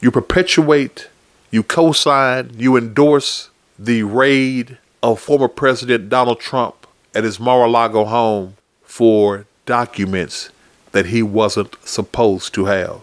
You 0.00 0.10
perpetuate, 0.10 1.08
you 1.50 1.62
co 1.62 1.92
sign, 1.92 2.50
you 2.56 2.76
endorse 2.76 3.50
the 3.78 4.02
raid 4.02 4.78
of 5.02 5.20
former 5.20 5.48
President 5.48 6.08
Donald 6.08 6.40
Trump 6.40 6.86
at 7.14 7.24
his 7.24 7.38
Mar 7.38 7.64
a 7.64 7.68
Lago 7.68 8.04
home 8.04 8.56
for 8.82 9.46
documents 9.66 10.50
that 10.92 11.06
he 11.06 11.22
wasn't 11.22 11.76
supposed 11.84 12.54
to 12.54 12.66
have. 12.66 13.00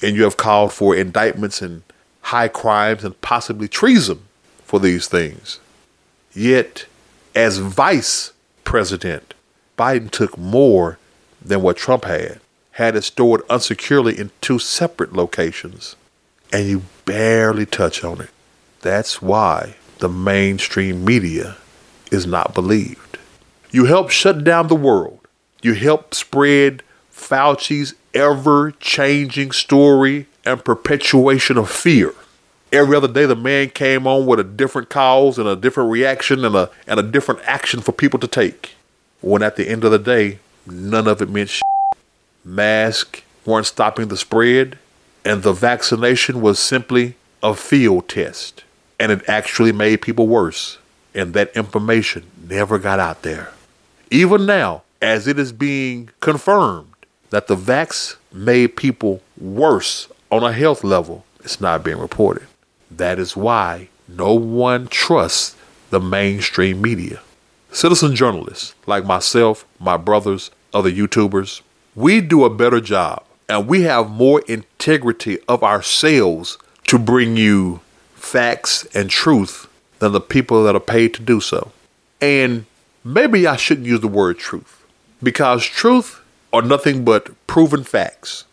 And 0.00 0.16
you 0.16 0.24
have 0.24 0.36
called 0.36 0.72
for 0.72 0.94
indictments 0.94 1.60
and 1.60 1.82
high 2.22 2.48
crimes 2.48 3.04
and 3.04 3.20
possibly 3.20 3.68
treason 3.68 4.20
for 4.62 4.78
these 4.78 5.08
things. 5.08 5.60
Yet, 6.32 6.86
as 7.34 7.58
vice 7.58 8.32
president, 8.68 9.32
Biden 9.78 10.10
took 10.10 10.36
more 10.36 10.98
than 11.42 11.62
what 11.62 11.78
Trump 11.78 12.04
had, 12.04 12.38
had 12.72 12.94
it 12.94 13.02
stored 13.02 13.40
unsecurely 13.48 14.18
in 14.18 14.30
two 14.42 14.58
separate 14.58 15.14
locations 15.14 15.96
and 16.52 16.66
you 16.66 16.82
barely 17.06 17.64
touch 17.64 18.04
on 18.04 18.20
it. 18.20 18.28
That's 18.82 19.22
why 19.22 19.76
the 20.00 20.10
mainstream 20.10 21.02
media 21.02 21.56
is 22.12 22.26
not 22.26 22.52
believed. 22.52 23.16
You 23.70 23.86
help 23.86 24.10
shut 24.10 24.44
down 24.44 24.68
the 24.68 24.74
world. 24.74 25.20
You 25.62 25.72
help 25.72 26.12
spread 26.12 26.82
Fauci's 27.10 27.94
ever 28.12 28.72
changing 28.72 29.52
story 29.52 30.26
and 30.44 30.62
perpetuation 30.62 31.56
of 31.56 31.70
fear. 31.70 32.12
Every 32.70 32.96
other 32.96 33.08
day, 33.08 33.24
the 33.24 33.36
man 33.36 33.70
came 33.70 34.06
on 34.06 34.26
with 34.26 34.40
a 34.40 34.44
different 34.44 34.90
cause 34.90 35.38
and 35.38 35.48
a 35.48 35.56
different 35.56 35.90
reaction 35.90 36.44
and 36.44 36.54
a, 36.54 36.70
and 36.86 37.00
a 37.00 37.02
different 37.02 37.40
action 37.44 37.80
for 37.80 37.92
people 37.92 38.20
to 38.20 38.26
take. 38.26 38.74
When 39.20 39.42
at 39.42 39.56
the 39.56 39.68
end 39.68 39.84
of 39.84 39.90
the 39.90 39.98
day, 39.98 40.38
none 40.66 41.08
of 41.08 41.22
it 41.22 41.30
meant 41.30 41.48
shit. 41.48 41.62
Masks 42.44 43.22
weren't 43.46 43.66
stopping 43.66 44.08
the 44.08 44.16
spread 44.16 44.78
and 45.24 45.42
the 45.42 45.52
vaccination 45.52 46.40
was 46.40 46.58
simply 46.58 47.14
a 47.42 47.54
field 47.54 48.08
test. 48.08 48.64
And 48.98 49.12
it 49.12 49.28
actually 49.28 49.72
made 49.72 50.02
people 50.02 50.26
worse. 50.26 50.78
And 51.14 51.34
that 51.34 51.54
information 51.56 52.24
never 52.48 52.78
got 52.78 52.98
out 52.98 53.22
there. 53.22 53.52
Even 54.10 54.46
now, 54.46 54.82
as 55.00 55.26
it 55.26 55.38
is 55.38 55.52
being 55.52 56.08
confirmed 56.20 56.94
that 57.30 57.46
the 57.46 57.56
vax 57.56 58.16
made 58.32 58.76
people 58.76 59.22
worse 59.38 60.08
on 60.30 60.42
a 60.42 60.52
health 60.52 60.82
level, 60.82 61.24
it's 61.40 61.60
not 61.60 61.84
being 61.84 61.98
reported. 61.98 62.47
That 62.90 63.18
is 63.18 63.36
why 63.36 63.88
no 64.06 64.34
one 64.34 64.88
trusts 64.88 65.56
the 65.90 66.00
mainstream 66.00 66.80
media. 66.80 67.20
Citizen 67.70 68.14
journalists 68.16 68.74
like 68.86 69.04
myself, 69.04 69.64
my 69.78 69.96
brothers, 69.96 70.50
other 70.72 70.90
YouTubers, 70.90 71.60
we 71.94 72.20
do 72.20 72.44
a 72.44 72.50
better 72.50 72.80
job 72.80 73.24
and 73.48 73.66
we 73.66 73.82
have 73.82 74.10
more 74.10 74.42
integrity 74.48 75.38
of 75.48 75.62
ourselves 75.62 76.58
to 76.86 76.98
bring 76.98 77.36
you 77.36 77.80
facts 78.14 78.84
and 78.94 79.10
truth 79.10 79.66
than 79.98 80.12
the 80.12 80.20
people 80.20 80.64
that 80.64 80.76
are 80.76 80.80
paid 80.80 81.14
to 81.14 81.22
do 81.22 81.40
so. 81.40 81.72
And 82.20 82.66
maybe 83.04 83.46
I 83.46 83.56
shouldn't 83.56 83.86
use 83.86 84.00
the 84.00 84.08
word 84.08 84.38
truth 84.38 84.84
because 85.22 85.64
truth 85.64 86.20
are 86.52 86.62
nothing 86.62 87.04
but 87.04 87.30
proven 87.46 87.84
facts. 87.84 88.44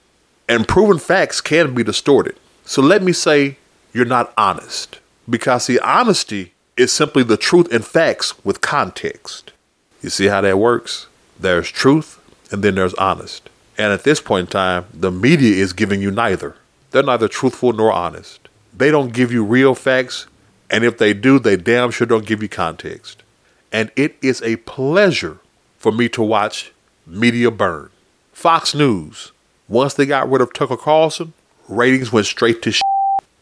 And 0.47 0.67
proven 0.67 0.99
facts 0.99 1.41
can 1.41 1.73
be 1.73 1.83
distorted. 1.83 2.35
So 2.65 2.81
let 2.81 3.01
me 3.01 3.13
say 3.13 3.57
you're 3.95 4.03
not 4.03 4.33
honest 4.37 4.99
because 5.29 5.67
the 5.67 5.79
honesty 5.79 6.51
is 6.75 6.91
simply 6.91 7.23
the 7.23 7.37
truth 7.37 7.71
and 7.71 7.85
facts 7.85 8.33
with 8.43 8.59
context. 8.59 9.53
You 10.01 10.09
see 10.09 10.25
how 10.25 10.41
that 10.41 10.59
works? 10.59 11.07
There's 11.39 11.71
truth 11.71 12.19
and 12.51 12.61
then 12.61 12.75
there's 12.75 12.93
honest. 12.95 13.49
And 13.77 13.93
at 13.93 14.03
this 14.03 14.19
point 14.19 14.47
in 14.47 14.51
time, 14.51 14.85
the 14.93 15.11
media 15.11 15.55
is 15.55 15.71
giving 15.71 16.01
you 16.01 16.11
neither. 16.11 16.57
They're 16.91 17.03
neither 17.03 17.29
truthful 17.29 17.71
nor 17.71 17.93
honest. 17.93 18.49
They 18.75 18.91
don't 18.91 19.13
give 19.13 19.31
you 19.31 19.45
real 19.45 19.75
facts, 19.75 20.27
and 20.69 20.83
if 20.83 20.97
they 20.97 21.13
do, 21.13 21.39
they 21.39 21.55
damn 21.55 21.91
sure 21.91 22.05
don't 22.05 22.25
give 22.25 22.41
you 22.41 22.49
context. 22.49 23.23
And 23.71 23.91
it 23.95 24.17
is 24.21 24.41
a 24.41 24.57
pleasure 24.57 25.39
for 25.77 25.93
me 25.93 26.09
to 26.09 26.21
watch 26.21 26.73
media 27.07 27.49
burn. 27.49 27.91
Fox 28.33 28.75
News, 28.75 29.31
once 29.69 29.93
they 29.93 30.05
got 30.05 30.29
rid 30.29 30.41
of 30.41 30.51
Tucker 30.51 30.75
Carlson, 30.75 31.31
ratings 31.69 32.11
went 32.11 32.27
straight 32.27 32.61
to 32.63 32.73
shit 32.73 32.84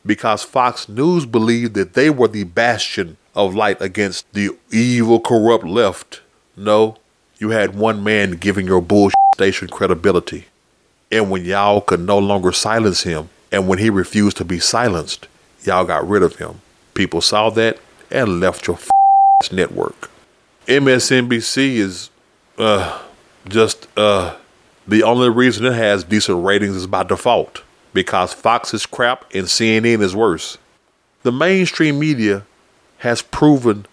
because 0.06 0.44
Fox 0.44 0.90
News 0.90 1.26
believed 1.26 1.74
that 1.76 1.94
they 1.94 2.10
were 2.10 2.28
the 2.28 2.44
bastion 2.44 3.18
of 3.36 3.56
light 3.56 3.82
against 3.82 4.32
the 4.34 4.52
evil, 4.72 5.20
corrupt 5.20 5.64
left. 5.64 6.22
No, 6.56 6.98
you 7.38 7.50
had 7.50 7.76
one 7.76 8.04
man 8.04 8.32
giving 8.32 8.68
your 8.68 8.82
bullshit 8.82 9.16
station 9.36 9.68
credibility. 9.68 10.46
And 11.12 11.30
when 11.30 11.46
y'all 11.46 11.82
could 11.82 12.00
no 12.00 12.18
longer 12.18 12.52
silence 12.52 13.04
him, 13.04 13.30
and 13.52 13.68
when 13.68 13.80
he 13.80 13.90
refused 13.90 14.38
to 14.38 14.46
be 14.46 14.60
silenced, 14.60 15.28
y'all 15.64 15.86
got 15.86 16.08
rid 16.08 16.24
of 16.24 16.36
him. 16.36 16.62
People 16.94 17.22
saw 17.22 17.50
that 17.52 17.80
and 18.12 18.40
left 18.40 18.68
your 18.68 18.80
network. 19.52 20.10
MSNBC 20.68 21.76
is 21.76 22.10
uh, 22.58 23.02
just 23.48 23.88
uh, 23.98 24.36
the 24.88 25.04
only 25.04 25.30
reason 25.30 25.66
it 25.66 25.74
has 25.74 26.04
decent 26.04 26.44
ratings 26.44 26.76
is 26.76 26.88
by 26.88 27.04
default 27.04 27.63
because 27.94 28.34
Fox 28.34 28.74
is 28.74 28.86
crap 28.86 29.26
and 29.34 29.46
CNN 29.46 30.02
is 30.02 30.16
worse. 30.16 30.58
the 31.24 31.32
mainstream 31.32 32.00
media 32.00 32.46
has 33.00 33.22
proven 33.22 33.86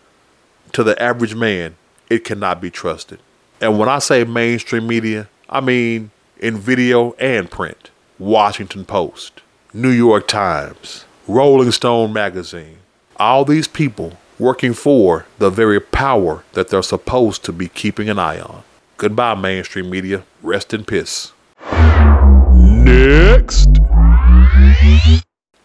to 0.73 0.83
the 0.83 1.01
average 1.01 1.35
man 1.35 1.77
it 2.09 2.25
cannot 2.25 2.61
be 2.61 2.71
trusted. 2.71 3.21
And 3.61 3.79
when 3.79 3.89
I 3.89 3.99
say 4.01 4.25
mainstream 4.25 4.87
media, 4.87 5.29
I 5.49 5.61
mean 5.61 6.11
in 6.39 6.57
video 6.59 7.13
and 7.13 7.51
print. 7.51 7.91
Washington 8.19 8.85
Post, 8.85 9.41
New 9.73 9.91
York 9.91 10.29
Times, 10.29 11.05
Rolling 11.29 11.71
Stone 11.71 12.13
magazine. 12.13 12.79
All 13.17 13.45
these 13.45 13.69
people 13.69 14.19
working 14.39 14.75
for 14.75 15.27
the 15.39 15.51
very 15.51 15.81
power 15.81 16.45
that 16.53 16.69
they're 16.69 16.83
supposed 16.83 17.45
to 17.45 17.53
be 17.53 17.69
keeping 17.69 18.09
an 18.11 18.19
eye 18.19 18.41
on. 18.41 18.63
Goodbye, 18.97 19.35
mainstream 19.35 19.89
media. 19.89 20.25
Rest 20.43 20.75
in 20.75 20.85
peace. 20.85 21.33
Next. 22.53 23.80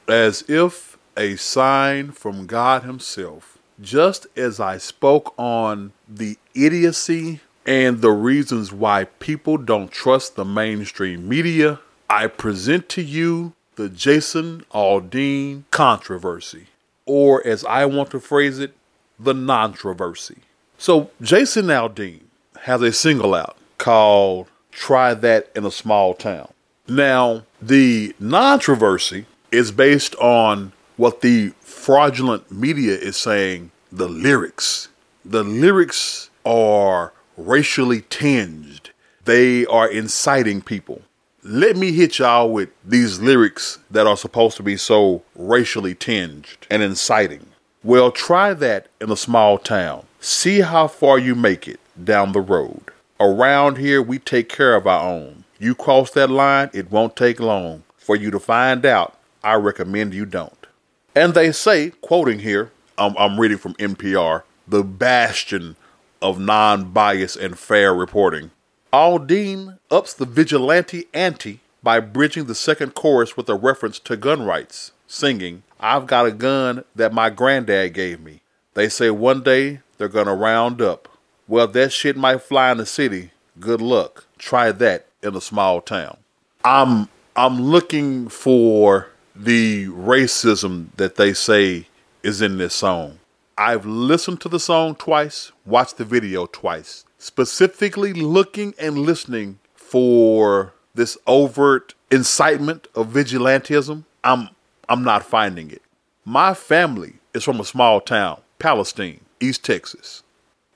As 0.08 0.44
if 0.48 0.98
a 1.18 1.36
sign 1.36 2.12
from 2.12 2.46
God 2.46 2.84
Himself, 2.84 3.58
just 3.82 4.28
as 4.36 4.60
I 4.60 4.78
spoke 4.78 5.34
on 5.38 5.94
the 6.08 6.38
idiocy 6.54 7.42
and 7.66 8.02
the 8.02 8.12
reasons 8.12 8.72
why 8.72 9.06
people 9.20 9.58
don't 9.58 9.92
trust 9.92 10.36
the 10.36 10.46
mainstream 10.46 11.28
media, 11.28 11.80
I 12.10 12.28
present 12.28 12.88
to 12.90 13.02
you 13.02 13.54
the 13.76 13.90
Jason 13.90 14.64
Aldean 14.74 15.64
controversy, 15.72 16.68
or 17.06 17.46
as 17.46 17.66
I 17.66 17.86
want 17.86 18.12
to 18.12 18.20
phrase 18.20 18.60
it, 18.60 18.76
the 19.20 19.34
controversy. 19.34 20.38
So, 20.78 21.10
Jason 21.22 21.66
Aldean 21.68 22.22
has 22.62 22.82
a 22.82 22.94
single 22.94 23.34
out 23.34 23.58
called 23.78 24.48
Try 24.72 25.14
That 25.14 25.50
in 25.56 25.66
a 25.66 25.72
Small 25.72 26.14
Town. 26.14 26.50
Now, 26.88 27.44
the 27.62 28.14
controversy 28.20 29.26
is 29.52 29.72
based 29.72 30.16
on 30.16 30.72
what 30.98 31.22
the 31.22 31.54
fraudulent 31.62 32.52
media 32.52 32.94
is 32.94 33.18
saying 33.18 33.72
the 33.92 34.08
lyrics. 34.08 34.90
The 35.24 35.44
lyrics 35.44 36.30
are 36.46 37.14
racially 37.38 38.02
tinged, 38.02 38.92
they 39.26 39.66
are 39.66 39.90
inciting 39.90 40.62
people. 40.62 41.02
Let 41.44 41.76
me 41.76 41.92
hit 41.92 42.20
y'all 42.20 42.50
with 42.50 42.70
these 42.84 43.20
lyrics 43.20 43.80
that 43.92 44.08
are 44.08 44.18
supposed 44.18 44.58
to 44.58 44.64
be 44.64 44.78
so 44.78 45.24
racially 45.36 45.96
tinged 45.96 46.68
and 46.70 46.82
inciting. 46.82 47.48
Well, 47.84 48.12
try 48.12 48.54
that 48.56 48.88
in 49.00 49.12
a 49.12 49.16
small 49.16 49.58
town. 49.60 50.06
See 50.20 50.62
how 50.62 50.88
far 50.88 51.20
you 51.20 51.36
make 51.36 51.68
it 51.68 51.80
down 52.04 52.32
the 52.32 52.42
road. 52.42 52.92
Around 53.20 53.78
here, 53.78 54.02
we 54.02 54.18
take 54.20 54.50
care 54.50 54.76
of 54.76 54.88
our 54.88 55.04
own. 55.08 55.45
You 55.58 55.74
cross 55.74 56.12
that 56.12 56.30
line, 56.30 56.70
it 56.74 56.92
won't 56.92 57.16
take 57.16 57.40
long 57.40 57.84
for 57.98 58.16
you 58.16 58.30
to 58.32 58.40
find 58.40 58.86
out. 58.86 59.18
I 59.44 59.54
recommend 59.54 60.14
you 60.14 60.26
don't. 60.26 60.68
And 61.16 61.34
they 61.34 61.52
say, 61.52 61.92
quoting 62.02 62.40
here, 62.40 62.72
I'm, 62.98 63.16
I'm 63.18 63.40
reading 63.40 63.58
from 63.58 63.74
NPR, 63.76 64.44
the 64.68 64.84
bastion 64.84 65.76
of 66.22 66.40
non 66.40 66.92
bias 66.92 67.36
and 67.36 67.58
fair 67.58 67.94
reporting. 67.94 68.52
Aldean 68.92 69.80
ups 69.92 70.14
the 70.14 70.26
vigilante 70.26 71.06
ante 71.14 71.60
by 71.84 72.00
bridging 72.00 72.46
the 72.46 72.56
second 72.56 72.96
chorus 72.96 73.38
with 73.38 73.48
a 73.48 73.56
reference 73.56 74.00
to 74.00 74.18
gun 74.18 74.44
rights, 74.44 74.92
singing, 75.08 75.64
I've 75.80 76.08
got 76.08 76.26
a 76.26 76.32
gun 76.32 76.84
that 76.96 77.14
my 77.14 77.30
granddad 77.30 77.94
gave 77.94 78.20
me. 78.20 78.42
They 78.74 78.90
say 78.90 79.10
one 79.10 79.44
day 79.44 79.82
they're 79.98 80.08
gonna 80.08 80.36
round 80.36 80.82
up. 80.82 81.08
Well, 81.48 81.68
that 81.68 81.94
shit 81.94 82.18
might 82.18 82.42
fly 82.42 82.72
in 82.72 82.78
the 82.78 82.86
city. 82.86 83.32
Good 83.60 83.82
luck. 83.82 84.26
Try 84.38 84.72
that 84.72 85.08
in 85.26 85.36
a 85.36 85.42
small 85.42 85.82
town. 85.82 86.18
I'm 86.64 87.10
I'm 87.36 87.62
looking 87.62 88.30
for 88.30 89.10
the 89.36 89.88
racism 89.88 90.88
that 90.96 91.16
they 91.16 91.34
say 91.34 91.88
is 92.24 92.42
in 92.42 92.58
this 92.58 92.74
song. 92.74 93.20
I've 93.58 93.86
listened 93.86 94.42
to 94.42 94.50
the 94.50 94.60
song 94.60 94.96
twice, 94.96 95.52
watched 95.66 95.98
the 95.98 96.06
video 96.06 96.46
twice, 96.46 97.06
specifically 97.18 98.14
looking 98.14 98.74
and 98.80 99.00
listening 99.00 99.60
for 99.76 100.74
this 100.94 101.18
overt 101.28 101.94
incitement 102.12 102.88
of 102.96 103.10
vigilantism. 103.10 104.06
I'm 104.24 104.50
I'm 104.88 105.04
not 105.04 105.26
finding 105.26 105.72
it. 105.72 105.82
My 106.24 106.54
family 106.54 107.16
is 107.34 107.44
from 107.44 107.60
a 107.60 107.66
small 107.66 108.02
town, 108.02 108.42
Palestine, 108.60 109.22
East 109.40 109.64
Texas. 109.64 110.24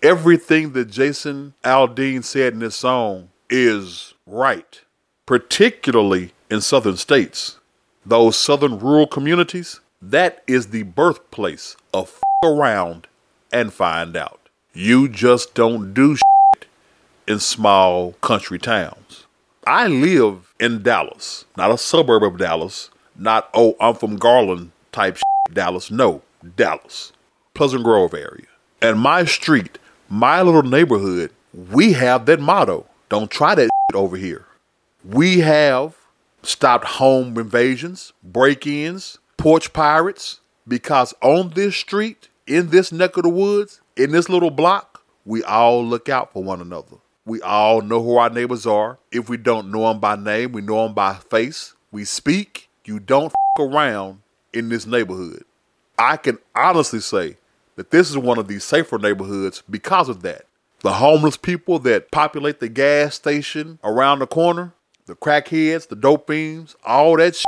Everything 0.02 0.74
that 0.74 0.90
Jason 0.90 1.54
Aldean 1.64 2.24
said 2.24 2.54
in 2.54 2.60
this 2.60 2.76
song 2.76 3.30
is 3.50 4.14
right, 4.30 4.82
particularly 5.26 6.32
in 6.50 6.62
southern 6.62 6.98
states. 6.98 7.58
Those 8.06 8.38
southern 8.38 8.80
rural 8.80 9.08
communities, 9.08 9.82
that 10.02 10.44
is 10.48 10.68
the 10.68 10.84
birthplace 10.84 11.76
of 11.94 12.08
f- 12.08 12.50
around 12.50 13.08
and 13.52 13.74
find 13.74 14.16
out. 14.16 14.40
You 14.74 15.10
just 15.10 15.54
don't 15.56 15.94
do 15.94 16.16
shit 16.16 16.68
in 17.28 17.40
small 17.40 18.14
country 18.14 18.60
towns. 18.60 19.26
I 19.68 19.88
live 19.88 20.54
in 20.60 20.84
Dallas, 20.84 21.46
not 21.58 21.72
a 21.72 21.78
suburb 21.78 22.24
of 22.24 22.38
Dallas, 22.38 22.90
not, 23.16 23.50
oh, 23.54 23.76
I'm 23.80 23.96
from 23.96 24.18
Garland 24.18 24.72
type 24.92 25.18
shit, 25.18 25.56
Dallas. 25.56 25.92
No, 25.92 26.22
Dallas, 26.56 27.12
Pleasant 27.54 27.84
Grove 27.84 28.14
area. 28.14 28.48
And 28.82 29.00
my 29.00 29.26
street, 29.26 29.78
my 30.08 30.42
little 30.42 30.64
neighborhood, 30.64 31.32
we 31.54 31.94
have 31.94 32.26
that 32.28 32.40
motto. 32.40 32.86
Don't 33.10 33.32
try 33.32 33.56
that 33.56 33.70
over 33.94 34.18
here. 34.18 34.46
We 35.04 35.40
have 35.40 35.98
stopped 36.44 36.86
home 36.86 37.38
invasions, 37.38 38.14
break 38.24 38.68
ins, 38.68 39.18
porch 39.38 39.74
pirates, 39.74 40.40
because 40.68 41.14
on 41.22 41.50
this 41.52 41.76
street, 41.76 42.30
in 42.46 42.70
this 42.70 42.92
neck 42.92 43.18
of 43.18 43.24
the 43.24 43.30
woods, 43.30 43.82
in 43.98 44.12
this 44.12 44.30
little 44.30 44.52
block, 44.52 45.04
we 45.26 45.44
all 45.44 45.84
look 45.84 46.08
out 46.08 46.34
for 46.34 46.44
one 46.44 46.62
another. 46.62 46.98
We 47.26 47.42
all 47.42 47.82
know 47.82 48.02
who 48.02 48.18
our 48.18 48.30
neighbors 48.30 48.66
are. 48.66 48.98
If 49.12 49.30
we 49.30 49.38
don't 49.38 49.72
know 49.72 49.88
them 49.88 50.00
by 50.00 50.16
name, 50.16 50.52
we 50.52 50.62
know 50.62 50.84
them 50.84 50.94
by 50.94 51.16
face. 51.16 51.74
We 51.92 52.06
speak. 52.06 52.70
You 52.86 53.00
don't 53.00 53.34
around 53.60 54.22
in 54.54 54.70
this 54.70 54.86
neighborhood. 54.86 55.44
I 55.98 56.18
can 56.18 56.40
honestly 56.56 57.02
say 57.02 57.38
that 57.76 57.92
this 57.92 58.10
is 58.10 58.18
one 58.18 58.40
of 58.40 58.48
the 58.48 58.60
safer 58.60 58.98
neighborhoods 58.98 59.64
because 59.70 60.10
of 60.10 60.22
that. 60.24 60.46
The 60.82 60.94
homeless 60.94 61.36
people 61.36 61.78
that 61.80 62.10
populate 62.10 62.62
the 62.62 62.70
gas 62.70 63.16
station 63.16 63.80
around 63.84 64.20
the 64.20 64.28
corner, 64.28 64.74
the 65.08 65.16
crackheads, 65.16 65.90
the 65.90 65.96
dope 65.98 66.28
fiends, 66.28 66.78
all 66.86 67.18
that 67.18 67.36
shit, 67.36 67.46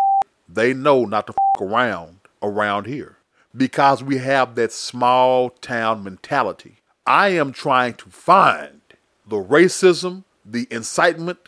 they 0.49 0.73
know 0.73 1.05
not 1.05 1.27
to 1.27 1.33
f- 1.33 1.61
around 1.61 2.17
around 2.43 2.87
here 2.87 3.17
because 3.55 4.03
we 4.03 4.17
have 4.17 4.55
that 4.55 4.73
small 4.73 5.49
town 5.49 6.03
mentality. 6.03 6.77
I 7.07 7.29
am 7.29 7.53
trying 7.53 7.93
to 7.95 8.09
find 8.09 8.81
the 9.25 9.37
racism, 9.37 10.25
the 10.45 10.67
incitement. 10.69 11.47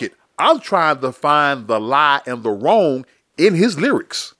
It. 0.00 0.14
I'm 0.36 0.58
trying 0.58 0.98
to 1.00 1.12
find 1.12 1.68
the 1.68 1.78
lie 1.78 2.22
and 2.26 2.42
the 2.42 2.50
wrong 2.50 3.06
in 3.36 3.54
his 3.54 3.78
lyrics. 3.78 4.34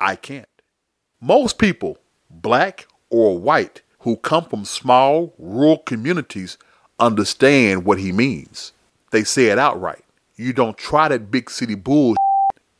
I 0.00 0.14
can't. 0.14 0.46
Most 1.20 1.58
people, 1.58 1.98
black 2.30 2.86
or 3.10 3.36
white, 3.36 3.82
who 4.04 4.16
come 4.16 4.44
from 4.44 4.64
small 4.64 5.34
rural 5.38 5.78
communities 5.78 6.56
understand 7.00 7.84
what 7.84 7.98
he 7.98 8.12
means. 8.12 8.72
They 9.10 9.24
say 9.24 9.46
it 9.46 9.58
outright. 9.58 10.04
You 10.36 10.52
don't 10.52 10.76
try 10.76 11.08
that 11.08 11.30
big 11.30 11.50
city 11.50 11.74
bull 11.74 12.14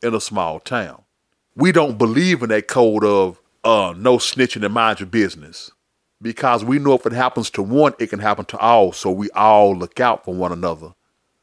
in 0.01 0.13
a 0.13 0.21
small 0.21 0.59
town. 0.59 1.01
We 1.55 1.71
don't 1.71 1.97
believe 1.97 2.43
in 2.43 2.49
that 2.49 2.67
code 2.67 3.03
of 3.03 3.39
uh, 3.63 3.93
no 3.97 4.17
snitching 4.17 4.63
and 4.63 4.73
mind 4.73 4.99
your 4.99 5.07
business 5.07 5.71
because 6.21 6.63
we 6.63 6.79
know 6.79 6.93
if 6.93 7.05
it 7.05 7.13
happens 7.13 7.49
to 7.51 7.61
one, 7.61 7.93
it 7.99 8.11
can 8.11 8.19
happen 8.19 8.45
to 8.45 8.57
all. 8.57 8.91
So 8.91 9.11
we 9.11 9.29
all 9.31 9.75
look 9.75 9.99
out 9.99 10.25
for 10.25 10.33
one 10.33 10.51
another. 10.51 10.93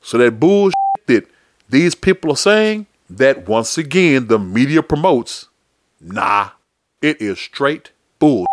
So 0.00 0.18
that 0.18 0.38
bullshit 0.38 0.74
that 1.06 1.26
these 1.68 1.94
people 1.94 2.32
are 2.32 2.36
saying, 2.36 2.86
that 3.10 3.46
once 3.46 3.76
again 3.76 4.28
the 4.28 4.38
media 4.38 4.82
promotes, 4.82 5.48
nah, 6.00 6.50
it 7.00 7.20
is 7.20 7.38
straight 7.38 7.90
bull. 8.18 8.46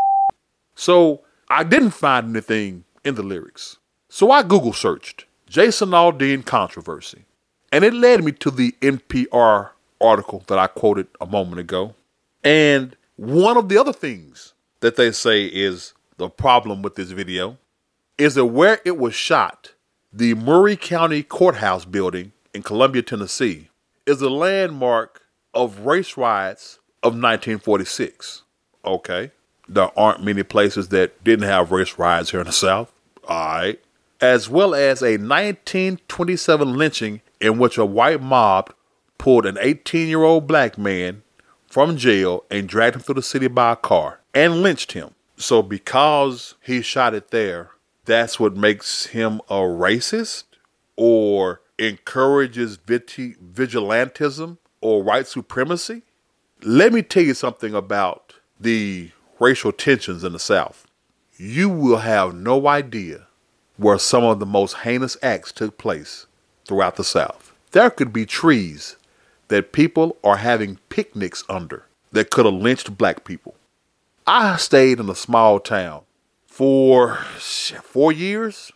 So 0.80 1.24
I 1.50 1.66
didn't 1.66 1.92
find 1.92 2.30
anything 2.30 2.86
in 3.04 3.16
the 3.16 3.22
lyrics. 3.22 3.80
So 4.08 4.32
I 4.32 4.44
Google 4.44 4.72
searched 4.72 5.26
Jason 5.46 5.90
Aldean 5.90 6.46
controversy, 6.46 7.26
and 7.70 7.84
it 7.84 7.94
led 7.94 8.24
me 8.24 8.32
to 8.32 8.50
the 8.50 8.72
NPR 8.80 9.72
article 10.00 10.46
that 10.48 10.58
I 10.58 10.68
quoted 10.68 11.08
a 11.20 11.26
moment 11.26 11.60
ago. 11.60 11.96
And 12.46 12.96
one 13.18 13.58
of 13.58 13.68
the 13.68 13.78
other 13.78 13.92
things 13.92 14.54
that 14.80 14.96
they 14.96 15.12
say 15.12 15.48
is 15.48 15.96
the 16.16 16.30
problem 16.30 16.82
with 16.82 16.96
this 16.96 17.12
video 17.12 17.58
is 18.18 18.36
that 18.36 18.46
where 18.46 18.80
it 18.86 18.98
was 18.98 19.14
shot, 19.14 19.74
the 20.14 20.34
Maury 20.34 20.78
County 20.78 21.24
Courthouse 21.24 21.84
building 21.84 22.32
in 22.54 22.64
Columbia, 22.64 23.02
Tennessee, 23.02 23.68
is 24.06 24.22
a 24.22 24.30
landmark 24.30 25.24
of 25.54 25.80
race 25.80 26.16
riots 26.16 26.80
of 27.04 27.12
1946. 27.16 28.44
Okay. 28.86 29.32
There 29.70 29.98
aren't 29.98 30.24
many 30.24 30.44
places 30.44 30.90
that 30.90 31.24
didn't 31.24 31.48
have 31.48 31.72
race 31.72 31.98
riots 31.98 32.32
here 32.32 32.40
in 32.40 32.48
the 32.48 32.52
South. 32.52 32.92
All 33.28 33.38
right. 33.38 33.80
As 34.20 34.50
well 34.50 34.76
as 34.76 35.02
a 35.02 35.18
1927 35.18 36.76
lynching 36.76 37.22
in 37.40 37.58
which 37.58 37.78
a 37.78 37.86
white 37.86 38.22
mob 38.22 38.74
pulled 39.18 39.46
an 39.46 39.58
18 39.62 40.08
year 40.08 40.24
old 40.24 40.48
black 40.48 40.78
man, 40.78 41.22
from 41.70 41.96
jail 41.98 42.44
and 42.50 42.68
dragged 42.68 42.96
him 42.96 43.02
through 43.02 43.16
the 43.16 43.22
city 43.22 43.48
by 43.48 43.74
a 43.74 43.76
car 43.76 44.20
and 44.34 44.64
lynched 44.64 44.94
him. 44.94 45.14
So 45.38 45.62
because 45.62 46.56
he 46.62 46.82
shot 46.82 47.14
it 47.14 47.30
there, 47.32 47.70
that's 48.06 48.40
what 48.40 48.58
makes 48.58 49.06
him 49.08 49.40
a 49.50 49.60
racist 49.60 50.46
or 50.96 51.62
encourages 51.78 52.78
vigilantism 52.78 54.58
or 54.82 55.04
white 55.04 55.28
supremacy? 55.28 56.02
Let 56.62 56.92
me 56.92 57.04
tell 57.04 57.24
you 57.24 57.34
something 57.34 57.74
about 57.74 58.34
the 58.60 59.12
racial 59.40 59.72
tensions 59.72 60.24
in 60.24 60.34
the 60.34 60.40
South. 60.40 60.86
You 61.38 61.70
will 61.70 62.00
have 62.00 62.36
no 62.36 62.68
idea 62.68 63.28
where 63.78 63.98
some 63.98 64.24
of 64.24 64.40
the 64.40 64.46
most 64.46 64.78
heinous 64.78 65.16
acts 65.24 65.52
took 65.52 65.78
place 65.78 66.28
throughout 66.66 66.98
the 66.98 67.04
South. 67.04 67.54
There 67.72 67.90
could 67.90 68.12
be 68.12 68.26
trees 68.26 68.98
that 69.48 69.72
people 69.72 70.18
are 70.24 70.38
having 70.38 70.80
picnics 70.90 71.44
under 71.48 71.86
that 72.12 72.30
could 72.30 72.46
have 72.46 72.54
lynched 72.54 72.98
black 72.98 73.24
people. 73.24 73.56
I 74.28 74.58
stayed 74.58 75.00
in 75.00 75.10
a 75.10 75.16
small 75.16 75.60
town 75.60 76.02
for 76.46 77.16
four 77.40 78.12
years, 78.12 78.72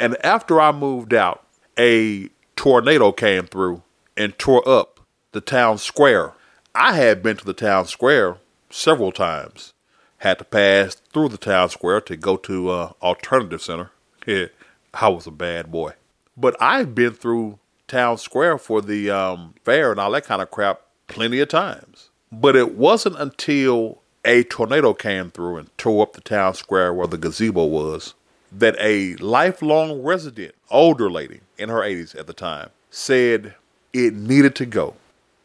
and 0.00 0.16
after 0.24 0.60
I 0.60 0.72
moved 0.72 1.12
out, 1.12 1.44
a 1.78 2.28
tornado 2.56 3.12
came 3.12 3.44
through 3.44 3.82
and 4.16 4.36
tore 4.38 4.66
up 4.68 5.00
the 5.32 5.40
town 5.40 5.78
square. 5.78 6.32
I 6.74 6.94
had 6.94 7.22
been 7.22 7.36
to 7.36 7.44
the 7.44 7.52
town 7.52 7.86
square 7.86 8.38
several 8.70 9.12
times. 9.12 9.74
Had 10.26 10.38
to 10.38 10.44
pass 10.44 10.96
through 10.96 11.28
the 11.28 11.38
town 11.38 11.68
square 11.68 12.00
to 12.00 12.16
go 12.16 12.36
to 12.36 12.68
uh, 12.70 12.92
alternative 13.00 13.62
center. 13.62 13.92
Yeah, 14.26 14.46
I 14.92 15.06
was 15.06 15.28
a 15.28 15.30
bad 15.30 15.70
boy. 15.70 15.92
But 16.36 16.56
I've 16.60 16.96
been 16.96 17.12
through 17.12 17.60
town 17.86 18.18
square 18.18 18.58
for 18.58 18.82
the 18.82 19.08
um, 19.08 19.54
fair 19.62 19.92
and 19.92 20.00
all 20.00 20.10
that 20.10 20.24
kind 20.24 20.42
of 20.42 20.50
crap 20.50 20.80
plenty 21.06 21.38
of 21.38 21.48
times. 21.48 22.10
But 22.32 22.56
it 22.56 22.74
wasn't 22.74 23.20
until 23.20 24.02
a 24.24 24.42
tornado 24.42 24.94
came 24.94 25.30
through 25.30 25.58
and 25.58 25.78
tore 25.78 26.02
up 26.02 26.14
the 26.14 26.20
town 26.20 26.54
square 26.54 26.92
where 26.92 27.06
the 27.06 27.18
gazebo 27.18 27.64
was 27.64 28.14
that 28.50 28.74
a 28.80 29.14
lifelong 29.18 30.02
resident, 30.02 30.56
older 30.70 31.08
lady 31.08 31.38
in 31.56 31.68
her 31.68 31.82
80s 31.82 32.18
at 32.18 32.26
the 32.26 32.32
time, 32.32 32.70
said 32.90 33.54
it 33.92 34.12
needed 34.12 34.56
to 34.56 34.66
go. 34.66 34.96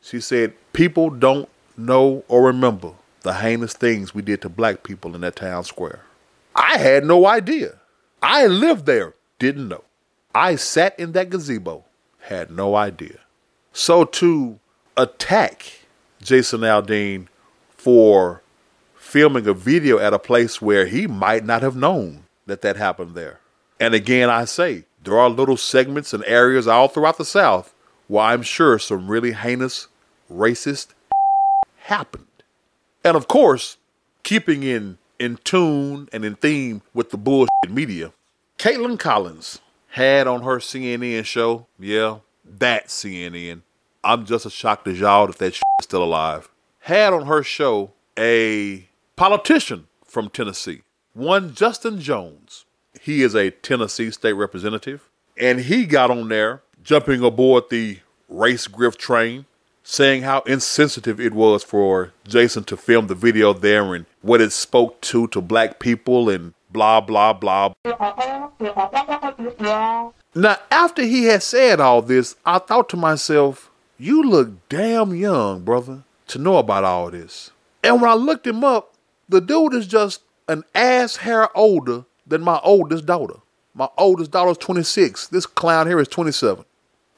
She 0.02 0.20
said, 0.20 0.56
People 0.74 1.12
don't 1.12 1.48
know 1.78 2.24
or 2.28 2.48
remember 2.48 2.94
the 3.22 3.34
heinous 3.34 3.74
things 3.74 4.14
we 4.14 4.22
did 4.22 4.42
to 4.42 4.50
black 4.50 4.84
people 4.84 5.16
in 5.16 5.22
that 5.22 5.36
town 5.36 5.64
square. 5.64 6.02
I 6.56 6.78
had 6.78 7.06
no 7.06 7.26
idea. 7.26 7.80
I 8.22 8.48
lived 8.48 8.86
there, 8.86 9.16
didn't 9.40 9.68
know. 9.68 9.84
I 10.34 10.56
sat 10.56 10.98
in 11.00 11.12
that 11.14 11.30
gazebo, 11.30 11.86
had 12.20 12.52
no 12.52 12.76
idea. 12.76 13.20
So 13.74 14.06
to 14.06 14.60
attack 14.98 15.86
Jason 16.22 16.62
Aldean 16.62 17.28
for 17.70 18.42
filming 18.96 19.48
a 19.48 19.54
video 19.54 19.98
at 19.98 20.14
a 20.14 20.20
place 20.20 20.62
where 20.62 20.86
he 20.86 21.08
might 21.08 21.44
not 21.44 21.62
have 21.62 21.76
known 21.76 22.26
that 22.46 22.62
that 22.62 22.76
happened 22.76 23.16
there. 23.16 23.40
And 23.80 23.94
again, 23.94 24.30
I 24.30 24.46
say, 24.46 24.86
there 25.04 25.18
are 25.18 25.30
little 25.30 25.58
segments 25.58 26.14
and 26.14 26.24
areas 26.26 26.68
all 26.68 26.88
throughout 26.88 27.18
the 27.18 27.26
South 27.26 27.74
where 28.08 28.26
I'm 28.26 28.44
sure 28.44 28.78
some 28.78 29.08
really 29.08 29.32
heinous, 29.32 29.88
racist 30.32 30.90
happened. 31.78 32.28
And 33.04 33.18
of 33.18 33.28
course, 33.28 33.78
keeping 34.24 34.64
in, 34.64 34.98
in 35.20 35.38
tune 35.44 36.10
and 36.14 36.24
in 36.24 36.36
theme 36.36 36.82
with 36.94 37.12
the 37.12 37.18
bullshit 37.18 37.50
media, 37.70 38.14
Kaitlan 38.58 39.00
Collins 39.00 39.60
had 39.90 40.28
on 40.28 40.44
her 40.44 40.58
CNN 40.58 41.26
show, 41.26 41.68
yeah, 41.80 42.18
that 42.46 42.88
CNN. 42.88 43.62
I'm 44.04 44.26
just 44.26 44.46
as 44.46 44.54
shocked 44.54 44.88
as 44.88 45.00
y'all 45.00 45.28
that 45.28 45.38
that 45.38 45.54
shit 45.54 45.64
is 45.80 45.86
still 45.86 46.04
alive. 46.04 46.50
Had 46.80 47.14
on 47.14 47.28
her 47.28 47.44
show 47.44 47.92
a 48.18 48.88
politician 49.16 49.88
from 50.06 50.30
Tennessee, 50.30 50.82
one 51.14 51.54
Justin 51.54 52.00
Jones. 52.00 52.66
He 53.00 53.24
is 53.24 53.36
a 53.36 53.52
Tennessee 53.52 54.12
state 54.12 54.34
representative, 54.34 55.10
and 55.38 55.62
he 55.62 55.86
got 55.86 56.12
on 56.12 56.30
there 56.30 56.62
jumping 56.84 57.24
aboard 57.24 57.66
the 57.70 58.00
race 58.28 58.68
grift 58.68 58.98
train, 58.98 59.46
saying 59.84 60.24
how 60.24 60.42
insensitive 60.42 61.20
it 61.20 61.34
was 61.34 61.64
for 61.64 62.14
Jason 62.28 62.64
to 62.66 62.78
film 62.78 63.08
the 63.08 63.16
video 63.16 63.54
there 63.54 63.94
and 63.96 64.06
what 64.22 64.42
it 64.42 64.52
spoke 64.52 65.02
to 65.02 65.28
to 65.28 65.42
black 65.42 65.80
people 65.80 66.30
and 66.30 66.54
blah 66.72 67.02
blah 67.02 67.34
blah. 67.34 67.74
Now, 70.34 70.58
after 70.72 71.04
he 71.04 71.26
had 71.26 71.44
said 71.44 71.82
all 71.82 72.02
this, 72.02 72.36
I 72.46 72.60
thought 72.60 72.88
to 72.90 72.98
myself, 72.98 73.70
you 73.98 74.24
look 74.24 74.70
damn 74.70 75.14
young, 75.14 75.64
brother, 75.64 76.04
to 76.28 76.40
know 76.40 76.58
about 76.58 76.84
all 76.84 77.12
this. 77.12 77.52
And 77.84 78.02
when 78.02 78.10
I 78.10 78.14
looked 78.14 78.48
him 78.48 78.64
up, 78.64 78.94
the 79.28 79.42
dude 79.42 79.74
is 79.74 79.88
just 79.88 80.22
an 80.48 80.64
ass 80.74 81.18
hair 81.18 81.56
older 81.58 82.06
than 82.26 82.42
my 82.42 82.60
oldest 82.64 83.06
daughter. 83.06 83.36
My 83.74 83.90
oldest 83.98 84.32
daughter 84.32 84.52
is 84.52 84.58
26. 84.58 85.28
This 85.28 85.46
clown 85.46 85.88
here 85.88 86.00
is 86.00 86.08
27. 86.08 86.66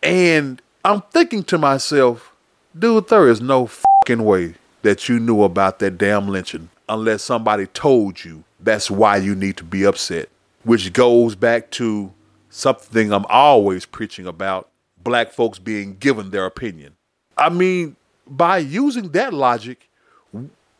And 0.01 0.61
I'm 0.83 1.01
thinking 1.11 1.43
to 1.45 1.57
myself, 1.57 2.32
dude, 2.77 3.07
there 3.07 3.27
is 3.27 3.41
no 3.41 3.67
fucking 3.67 4.23
way 4.23 4.55
that 4.81 5.07
you 5.07 5.19
knew 5.19 5.43
about 5.43 5.79
that 5.79 5.97
damn 5.97 6.27
lynching 6.27 6.69
unless 6.89 7.23
somebody 7.23 7.67
told 7.67 8.23
you 8.23 8.43
that's 8.59 8.91
why 8.91 9.17
you 9.17 9.35
need 9.35 9.57
to 9.57 9.63
be 9.63 9.85
upset. 9.85 10.29
Which 10.63 10.93
goes 10.93 11.35
back 11.35 11.71
to 11.71 12.11
something 12.49 13.11
I'm 13.11 13.25
always 13.27 13.85
preaching 13.85 14.27
about 14.27 14.69
black 15.03 15.31
folks 15.31 15.59
being 15.59 15.97
given 15.97 16.29
their 16.29 16.45
opinion. 16.45 16.95
I 17.37 17.49
mean, 17.49 17.95
by 18.27 18.59
using 18.59 19.09
that 19.09 19.33
logic, 19.33 19.89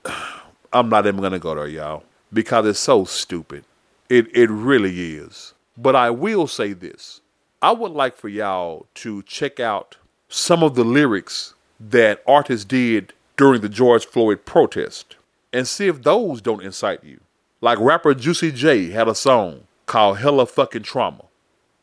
I'm 0.74 0.90
not 0.90 1.06
even 1.06 1.22
gonna 1.22 1.40
go 1.40 1.56
there, 1.56 1.68
y'all, 1.68 2.04
because 2.32 2.66
it's 2.66 2.80
so 2.80 3.06
stupid. 3.06 3.66
It 4.10 4.36
it 4.36 4.50
really 4.50 5.16
is. 5.16 5.54
But 5.78 5.96
I 5.96 6.10
will 6.12 6.48
say 6.48 6.74
this. 6.74 7.22
I 7.62 7.72
would 7.72 7.92
like 7.92 8.16
for 8.16 8.30
y'all 8.30 8.86
to 8.96 9.24
check 9.24 9.60
out 9.60 9.98
some 10.30 10.64
of 10.64 10.76
the 10.76 10.84
lyrics 10.84 11.53
that 11.80 12.24
artists 12.28 12.66
did 12.66 13.14
during 13.38 13.62
the 13.62 13.70
George 13.70 14.06
Floyd 14.06 14.46
protest 14.46 15.16
and 15.52 15.68
see 15.68 15.88
if 15.88 16.04
those 16.04 16.42
don't 16.42 16.64
incite 16.64 17.04
you. 17.04 17.20
Like 17.62 17.80
rapper 17.80 18.14
Juicy 18.14 18.52
J 18.52 18.90
had 18.90 19.08
a 19.08 19.16
song 19.16 19.68
called 19.86 20.18
Hella 20.18 20.46
Fucking 20.46 20.84
Trauma. 20.84 21.26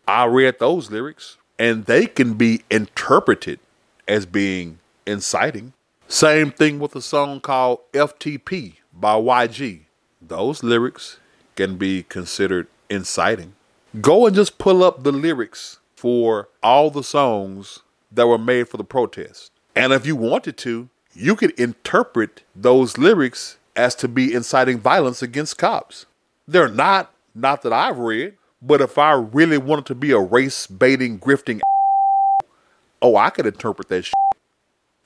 I 0.07 0.25
read 0.25 0.59
those 0.59 0.91
lyrics 0.91 1.37
and 1.59 1.85
they 1.85 2.07
can 2.07 2.35
be 2.35 2.63
interpreted 2.71 3.61
as 4.09 4.27
being 4.27 4.79
inciting. 5.07 5.73
Same 6.09 6.51
thing 6.51 6.79
with 6.81 6.97
a 6.97 7.03
song 7.03 7.41
called 7.41 7.81
FTP 7.93 8.75
by 8.93 9.15
YG. 9.15 9.83
Those 10.21 10.63
lyrics 10.63 11.19
can 11.57 11.77
be 11.77 12.03
considered 12.03 12.67
inciting. 12.89 13.55
Go 14.01 14.27
and 14.27 14.35
just 14.35 14.59
pull 14.59 14.83
up 14.83 15.03
the 15.03 15.13
lyrics 15.13 15.79
for 15.95 16.49
all 16.63 16.91
the 16.91 17.05
songs 17.05 17.81
that 18.11 18.27
were 18.27 18.39
made 18.39 18.69
for 18.69 18.77
the 18.77 18.85
protest. 18.85 19.53
And 19.75 19.93
if 19.93 20.07
you 20.07 20.17
wanted 20.17 20.57
to, 20.59 20.89
you 21.13 21.37
could 21.37 21.59
interpret 21.59 22.43
those 22.55 22.99
lyrics 22.99 23.59
as 23.77 23.95
to 23.97 24.09
be 24.09 24.35
inciting 24.35 24.79
violence 24.79 25.23
against 25.23 25.59
cops. 25.59 26.07
They're 26.47 26.69
not, 26.69 27.13
not 27.35 27.63
that 27.63 27.73
I've 27.73 27.99
read, 27.99 28.35
but 28.61 28.81
if 28.81 28.99
I 28.99 29.13
really 29.13 29.59
wanted 29.59 29.87
to 29.87 29.95
be 29.95 30.11
a 30.11 30.19
race 30.19 30.67
baiting, 30.67 31.19
grifting, 31.19 31.61
oh, 33.03 33.17
I 33.17 33.31
could 33.31 33.47
interpret 33.47 33.89
that 33.89 34.05
shit. 34.05 34.15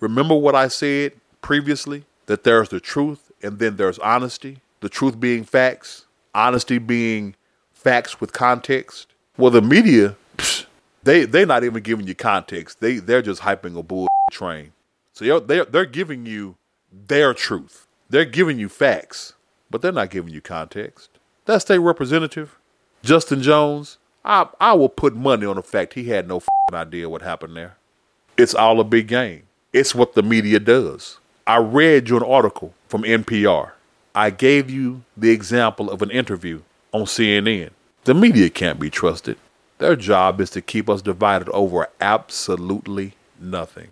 Remember 0.01 0.35
what 0.35 0.55
I 0.55 0.69
said 0.69 1.13
previously? 1.41 2.05
That 2.27 2.45
there's 2.45 2.71
the 2.71 2.81
truth 2.81 3.31
and 3.43 3.59
then 3.59 3.77
there's 3.77 3.99
honesty. 3.99 4.61
The 4.81 4.89
truth 4.89 5.21
being 5.21 5.45
facts, 5.45 6.07
honesty 6.35 6.79
being 6.79 7.35
facts 7.73 8.21
with 8.21 8.33
context. 8.33 9.07
Well, 9.37 9.51
the 9.51 9.61
media, 9.63 10.17
psh, 10.39 10.65
they 11.03 11.27
they're 11.27 11.47
not 11.47 11.65
even 11.65 11.83
giving 11.83 12.07
you 12.07 12.15
context. 12.15 12.81
They 12.81 12.99
they're 12.99 13.23
just 13.23 13.43
hyping 13.43 13.79
a 13.79 13.83
bull 13.83 14.09
train. 14.35 14.73
So 15.15 15.41
they're 15.41 15.65
they're 15.65 15.87
giving 15.87 16.27
you 16.27 16.57
their 16.93 17.33
truth. 17.33 17.87
They're 18.11 18.25
giving 18.25 18.59
you 18.59 18.69
facts, 18.69 19.33
but 19.71 19.81
they're 19.81 19.93
not 19.93 20.11
giving 20.11 20.35
you 20.35 20.41
context. 20.41 21.09
That 21.47 21.63
state 21.63 21.79
representative, 21.79 22.59
Justin 23.03 23.41
Jones, 23.43 23.99
I 24.25 24.49
I 24.61 24.73
will 24.75 24.89
put 24.89 25.15
money 25.15 25.47
on 25.47 25.57
the 25.57 25.63
fact 25.63 25.95
he 25.95 26.05
had 26.11 26.29
no 26.29 26.43
idea 26.73 27.09
what 27.09 27.23
happened 27.23 27.57
there. 27.57 27.77
It's 28.37 28.55
all 28.55 28.81
a 28.81 28.85
big 28.85 29.07
game. 29.07 29.45
It's 29.73 29.95
what 29.95 30.15
the 30.15 30.23
media 30.23 30.61
does. 30.61 31.19
I 31.47 31.59
read 31.59 32.09
you 32.09 32.17
an 32.17 32.23
article 32.23 32.75
from 32.89 33.03
NPR. 33.03 33.73
I 34.15 34.31
gave 34.31 34.71
you 34.71 35.03
the 35.17 35.31
example 35.31 35.91
of 35.91 36.03
an 36.03 36.11
interview 36.11 36.63
on 36.93 37.03
CNN. 37.03 37.71
The 38.05 38.15
media 38.15 38.51
can't 38.51 38.81
be 38.81 38.91
trusted. 38.91 39.37
Their 39.79 39.97
job 39.97 40.41
is 40.41 40.51
to 40.51 40.63
keep 40.63 40.89
us 40.89 41.03
divided 41.03 41.49
over 41.51 41.89
absolutely 42.01 43.15
nothing. 43.41 43.89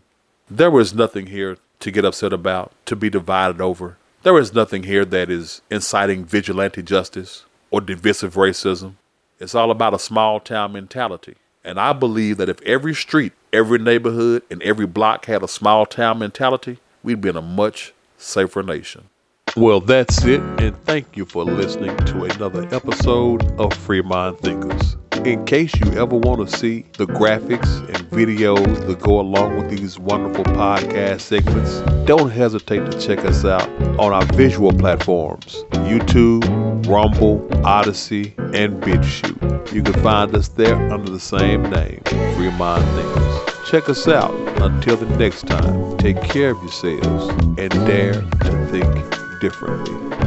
There 0.51 0.79
is 0.81 0.95
nothing 0.95 1.27
here 1.27 1.57
to 1.81 1.91
get 1.91 2.05
upset 2.05 2.33
about, 2.33 2.73
to 2.87 2.97
be 2.97 3.11
divided 3.11 3.61
over. 3.61 3.97
There 4.23 4.39
is 4.39 4.55
nothing 4.55 4.85
here 4.85 5.05
that 5.05 5.31
is 5.31 5.63
inciting 5.71 6.25
vigilante 6.25 6.83
justice 6.83 7.45
or 7.71 7.81
divisive 7.81 8.35
racism. 8.35 8.95
It's 9.41 9.55
all 9.55 9.71
about 9.71 9.95
a 9.95 9.99
small 9.99 10.39
town 10.39 10.73
mentality. 10.73 11.37
And 11.65 11.81
I 11.81 11.93
believe 11.93 12.37
that 12.37 12.49
if 12.49 12.61
every 12.63 12.95
street, 12.95 13.33
every 13.53 13.79
neighborhood, 13.79 14.43
and 14.51 14.63
every 14.63 14.87
block 14.87 15.27
had 15.27 15.43
a 15.43 15.49
small 15.49 15.87
town 15.87 16.19
mentality, 16.19 16.79
we'd 17.03 17.21
be 17.21 17.29
in 17.29 17.37
a 17.37 17.43
much 17.43 17.93
safer 18.19 18.63
nation. 18.63 19.09
Well, 19.57 19.81
that's 19.81 20.25
it, 20.25 20.41
and 20.61 20.77
thank 20.85 21.17
you 21.17 21.27
for 21.27 21.45
listening 21.45 21.97
to 21.97 22.25
another 22.25 22.67
episode 22.75 23.45
of 23.61 23.75
Free 23.75 24.03
Mind 24.03 24.39
Thinkers. 24.39 24.97
In 25.25 25.45
case 25.45 25.73
you 25.79 25.93
ever 25.93 26.17
want 26.17 26.49
to 26.49 26.57
see 26.57 26.85
the 26.95 27.07
graphics 27.07 27.79
and 27.87 28.11
videos 28.11 28.85
that 28.89 28.99
go 28.99 29.21
along 29.21 29.57
with 29.57 29.71
these 29.71 29.97
wonderful 29.97 30.43
podcast 30.43 31.21
segments, 31.21 31.79
don't 32.07 32.29
hesitate 32.29 32.91
to 32.91 33.01
check 33.01 33.25
us 33.25 33.45
out 33.45 33.69
on 34.01 34.13
our 34.13 34.25
visual 34.35 34.73
platforms 34.73 35.65
YouTube, 35.87 36.43
Rumble, 36.89 37.39
Odysee, 37.65 38.35
and 38.53 38.83
BitChute. 38.83 39.73
You 39.73 39.85
can 39.85 39.95
find 40.03 40.35
us 40.35 40.49
there 40.49 40.75
under 40.93 41.13
the 41.13 41.21
same 41.21 41.71
name, 41.71 42.01
Free 42.35 42.51
Mind. 42.51 42.85
Check 43.71 43.89
us 43.89 44.09
out. 44.09 44.35
Until 44.61 44.97
the 44.97 45.07
next 45.19 45.47
time, 45.47 45.97
take 45.99 46.21
care 46.21 46.51
of 46.51 46.59
yourselves 46.59 47.29
and 47.61 47.71
dare 47.87 48.15
to 48.15 48.67
think 48.73 49.41
differently. 49.41 50.12